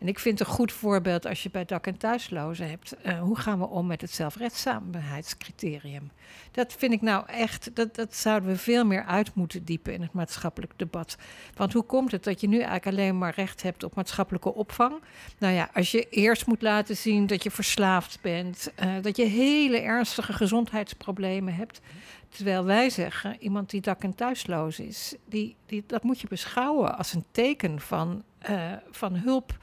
[0.00, 2.94] En ik vind een goed voorbeeld als je bij dak- en thuislozen hebt.
[3.06, 6.10] Uh, hoe gaan we om met het zelfredzaamheidscriterium?
[6.50, 10.02] Dat vind ik nou echt, dat, dat zouden we veel meer uit moeten diepen in
[10.02, 11.16] het maatschappelijk debat.
[11.54, 14.94] Want hoe komt het dat je nu eigenlijk alleen maar recht hebt op maatschappelijke opvang?
[15.38, 19.24] Nou ja, als je eerst moet laten zien dat je verslaafd bent, uh, dat je
[19.24, 21.80] hele ernstige gezondheidsproblemen hebt.
[22.28, 26.96] Terwijl wij zeggen, iemand die dak- en thuisloos is, die, die, dat moet je beschouwen
[26.96, 29.56] als een teken van, uh, van hulp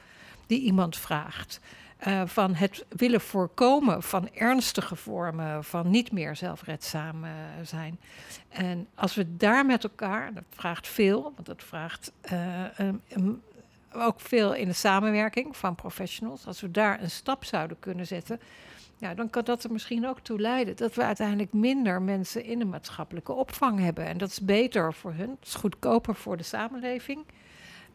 [0.46, 1.60] die iemand vraagt.
[2.06, 7.30] Uh, van het willen voorkomen van ernstige vormen van niet meer zelfredzaam uh,
[7.62, 7.98] zijn.
[8.48, 12.12] En als we daar met elkaar, dat vraagt veel, want dat vraagt
[12.80, 13.42] um,
[13.92, 16.46] ook veel in de samenwerking van professionals.
[16.46, 18.40] Als we daar een stap zouden kunnen zetten,
[18.98, 22.58] ja, dan kan dat er misschien ook toe leiden dat we uiteindelijk minder mensen in
[22.58, 24.06] de maatschappelijke opvang hebben.
[24.06, 27.24] En dat is beter voor hun, het is goedkoper voor de samenleving.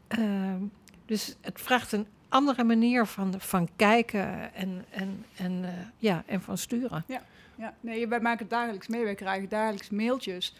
[0.07, 0.61] Ehm,
[1.05, 6.41] dus het vraagt een andere manier van, van kijken en, en, en, uh, ja, en
[6.41, 7.03] van sturen.
[7.07, 7.21] Ja,
[7.55, 7.73] ja.
[7.79, 9.03] Nee, wij maken het dagelijks mee.
[9.03, 10.55] Wij krijgen dagelijks mailtjes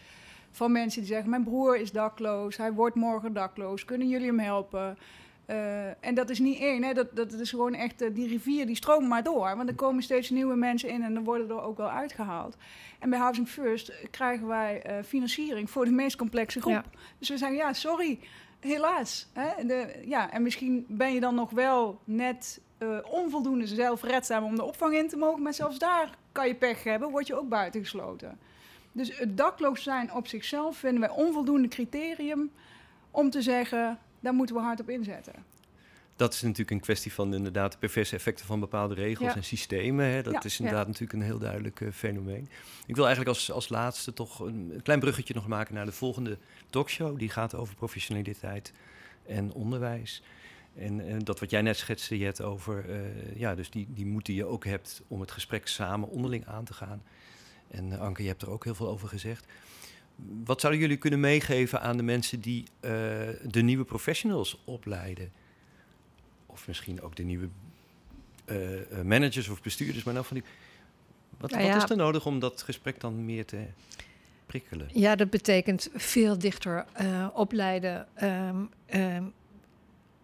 [0.50, 1.30] van mensen die zeggen...
[1.30, 3.84] mijn broer is dakloos, hij wordt morgen dakloos.
[3.84, 4.98] Kunnen jullie hem helpen?
[5.46, 6.92] Uh, en dat is niet één, hè?
[6.92, 8.02] Dat, dat is gewoon echt...
[8.02, 9.56] Uh, die rivier die stroomt maar door.
[9.56, 12.56] Want er komen steeds nieuwe mensen in en dan worden er ook wel uitgehaald.
[12.98, 16.72] En bij Housing First krijgen wij financiering voor de meest complexe groep.
[16.72, 16.84] Ja.
[17.18, 18.18] Dus we zeggen, ja, sorry...
[18.60, 19.28] Helaas.
[19.32, 19.66] Hè?
[19.66, 24.64] De, ja, en misschien ben je dan nog wel net uh, onvoldoende zelfredzaam om de
[24.64, 25.42] opvang in te mogen.
[25.42, 28.38] Maar zelfs daar kan je pech hebben, word je ook buitengesloten.
[28.92, 32.50] Dus het dakloos zijn op zichzelf vinden wij onvoldoende criterium
[33.10, 35.34] om te zeggen, daar moeten we hard op inzetten.
[36.20, 39.36] Dat is natuurlijk een kwestie van inderdaad de perverse effecten van bepaalde regels ja.
[39.36, 40.06] en systemen.
[40.06, 40.22] Hè.
[40.22, 40.90] Dat ja, is inderdaad ja.
[40.90, 42.48] natuurlijk een heel duidelijk uh, fenomeen.
[42.86, 46.38] Ik wil eigenlijk als, als laatste toch een klein bruggetje nog maken naar de volgende
[46.70, 47.18] talkshow.
[47.18, 48.72] Die gaat over professionaliteit
[49.26, 50.22] en onderwijs.
[50.76, 54.26] En, en dat wat jij net schetste, Jet, over uh, ja, dus die, die moed
[54.26, 57.02] die je ook hebt om het gesprek samen onderling aan te gaan.
[57.70, 59.46] En uh, Anke, je hebt er ook heel veel over gezegd.
[60.44, 62.64] Wat zouden jullie kunnen meegeven aan de mensen die
[63.42, 65.32] de nieuwe professionals opleiden?
[66.60, 67.48] Of misschien ook de nieuwe
[69.04, 70.46] managers of bestuurders, maar nou van die.
[71.38, 73.66] Wat, nou ja, wat is er nodig om dat gesprek dan meer te
[74.46, 74.88] prikkelen?
[74.92, 79.32] Ja, dat betekent veel dichter uh, opleiden um, um,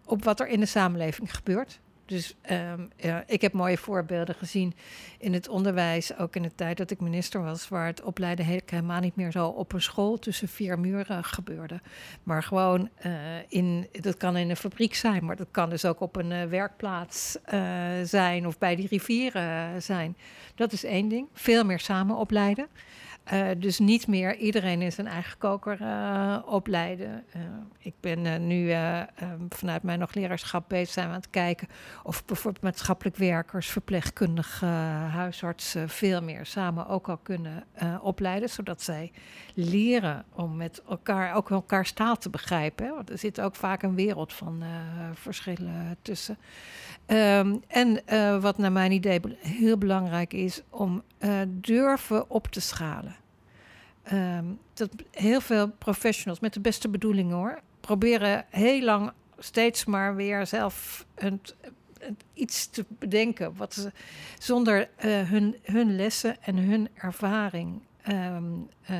[0.05, 1.79] op wat er in de samenleving gebeurt.
[2.07, 4.73] Dus um, ja, ik heb mooie voorbeelden gezien
[5.17, 8.99] in het onderwijs, ook in de tijd dat ik minister was, waar het opleiden helemaal
[8.99, 11.81] niet meer zo op een school tussen vier muren gebeurde.
[12.23, 13.11] Maar gewoon uh,
[13.47, 16.43] in, dat kan in een fabriek zijn, maar dat kan dus ook op een uh,
[16.43, 17.61] werkplaats uh,
[18.03, 20.17] zijn of bij die rivieren zijn.
[20.55, 21.27] Dat is één ding.
[21.33, 22.67] Veel meer samen opleiden.
[23.57, 25.79] Dus niet meer iedereen in zijn eigen koker
[26.45, 27.23] opleiden.
[27.79, 31.67] Ik ben nu um, vanuit mijn nog leraarschap bezig zijn we aan het kijken
[32.03, 34.67] of bijvoorbeeld maatschappelijk werkers, verpleegkundigen,
[35.09, 37.63] huisartsen veel meer samen ook al kunnen
[38.01, 39.11] opleiden, zodat zij
[39.53, 42.85] leren om met elkaar ook elkaars taal te begrijpen.
[42.85, 42.93] Hè?
[42.93, 44.63] Want er zit ook vaak een wereld van
[45.13, 46.37] verschillen tussen.
[47.07, 48.01] Um, en
[48.41, 51.03] wat naar mijn idee heel belangrijk is, om
[51.47, 53.15] durven op te schalen.
[54.13, 60.15] Um, dat heel veel professionals met de beste bedoelingen hoor, proberen heel lang steeds maar
[60.15, 61.41] weer zelf een,
[62.33, 63.55] iets te bedenken.
[63.55, 63.89] Wat
[64.39, 68.43] zonder uh, hun, hun lessen en hun ervaring ehm,
[68.81, 68.95] eh,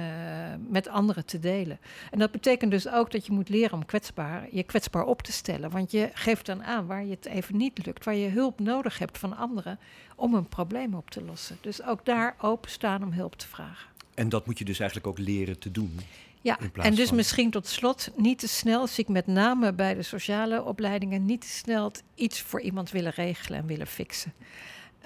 [0.70, 1.80] met anderen te delen.
[2.12, 5.32] En dat betekent dus ook dat je moet leren om kwetsbaar, je kwetsbaar op te
[5.32, 5.72] stellen.
[5.72, 9.00] Want je geeft dan aan waar je het even niet lukt, waar je hulp nodig
[9.00, 9.80] hebt van anderen
[10.16, 11.58] om een probleem op te lossen.
[11.62, 13.90] Dus ook daar openstaan om hulp te vragen.
[14.14, 16.00] En dat moet je dus eigenlijk ook leren te doen.
[16.48, 20.04] Ja, en dus misschien tot slot niet te snel, zie ik met name bij de
[20.04, 24.34] sociale opleidingen, niet te snel iets voor iemand willen regelen en willen fixen.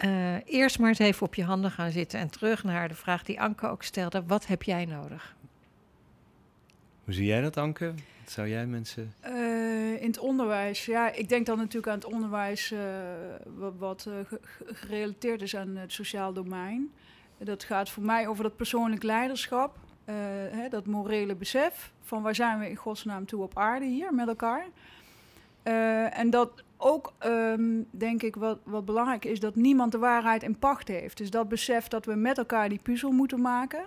[0.05, 3.23] Uh, eerst maar eens even op je handen gaan zitten en terug naar de vraag
[3.23, 5.35] die Anke ook stelde: wat heb jij nodig?
[7.03, 7.93] Hoe zie jij dat, Anke?
[8.23, 9.13] Wat zou jij mensen.
[9.25, 12.79] Uh, in het onderwijs, ja, ik denk dan natuurlijk aan het onderwijs uh,
[13.57, 14.09] wat, wat
[14.65, 16.91] gerelateerd is aan het sociaal domein.
[17.37, 19.77] Dat gaat voor mij over dat persoonlijk leiderschap.
[20.05, 20.15] Uh,
[20.51, 24.27] hè, dat morele besef van waar zijn we in godsnaam toe op aarde hier met
[24.27, 24.65] elkaar.
[25.63, 30.43] Uh, en dat ook, um, denk ik, wat, wat belangrijk is, dat niemand de waarheid
[30.43, 31.17] in pacht heeft.
[31.17, 33.83] Dus dat besef dat we met elkaar die puzzel moeten maken.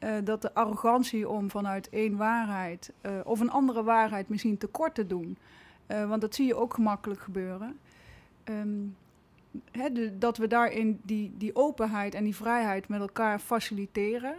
[0.00, 2.92] Uh, dat de arrogantie om vanuit één waarheid
[3.24, 5.38] of een andere waarheid misschien tekort te doen.
[5.86, 7.78] want dat zie je ook gemakkelijk gebeuren.
[9.72, 14.34] De, dat we daarin die, die openheid en die vrijheid met elkaar faciliteren.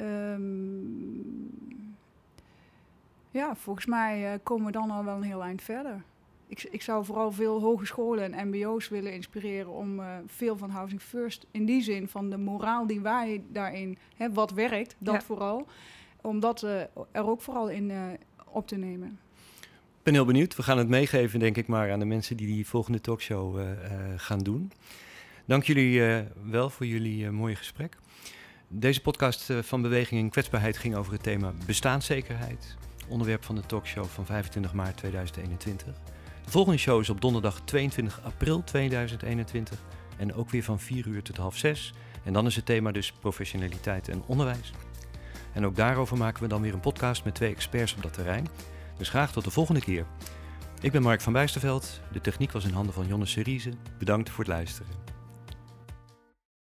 [0.00, 1.50] Um,
[3.30, 6.02] ja, volgens mij uh, komen we dan al wel een heel eind verder.
[6.46, 11.02] Ik, ik zou vooral veel hogescholen en mbo's willen inspireren om uh, veel van Housing
[11.02, 15.20] First, in die zin van de moraal die wij daarin, hè, wat werkt, dat ja.
[15.20, 15.66] vooral,
[16.20, 16.80] om dat uh,
[17.10, 17.92] er ook vooral in
[18.44, 19.18] op te nemen.
[19.98, 20.56] Ik ben heel benieuwd.
[20.56, 23.60] We gaan het meegeven, denk ik maar, aan de mensen die die volgende talkshow
[24.16, 24.72] gaan doen.
[25.44, 27.96] Dank jullie wel voor jullie mooie gesprek.
[28.70, 32.76] Deze podcast eh, van Beweging in Kwetsbaarheid ging over het thema bestaanszekerheid.
[33.08, 35.94] Onderwerp van de talkshow van 25 maart 2021.
[36.44, 39.78] De volgende show is op donderdag 22 april 2021.
[40.16, 41.94] En ook weer van 4 uur tot half 6.
[42.24, 44.72] En dan is het thema dus professionaliteit en onderwijs.
[45.52, 48.48] En ook daarover maken we dan weer een podcast met twee experts op dat terrein.
[48.98, 50.06] Dus graag tot de volgende keer.
[50.80, 52.00] Ik ben Mark van Bijsterveld.
[52.12, 53.72] De techniek was in handen van Jonne Seriese.
[53.98, 55.07] Bedankt voor het luisteren.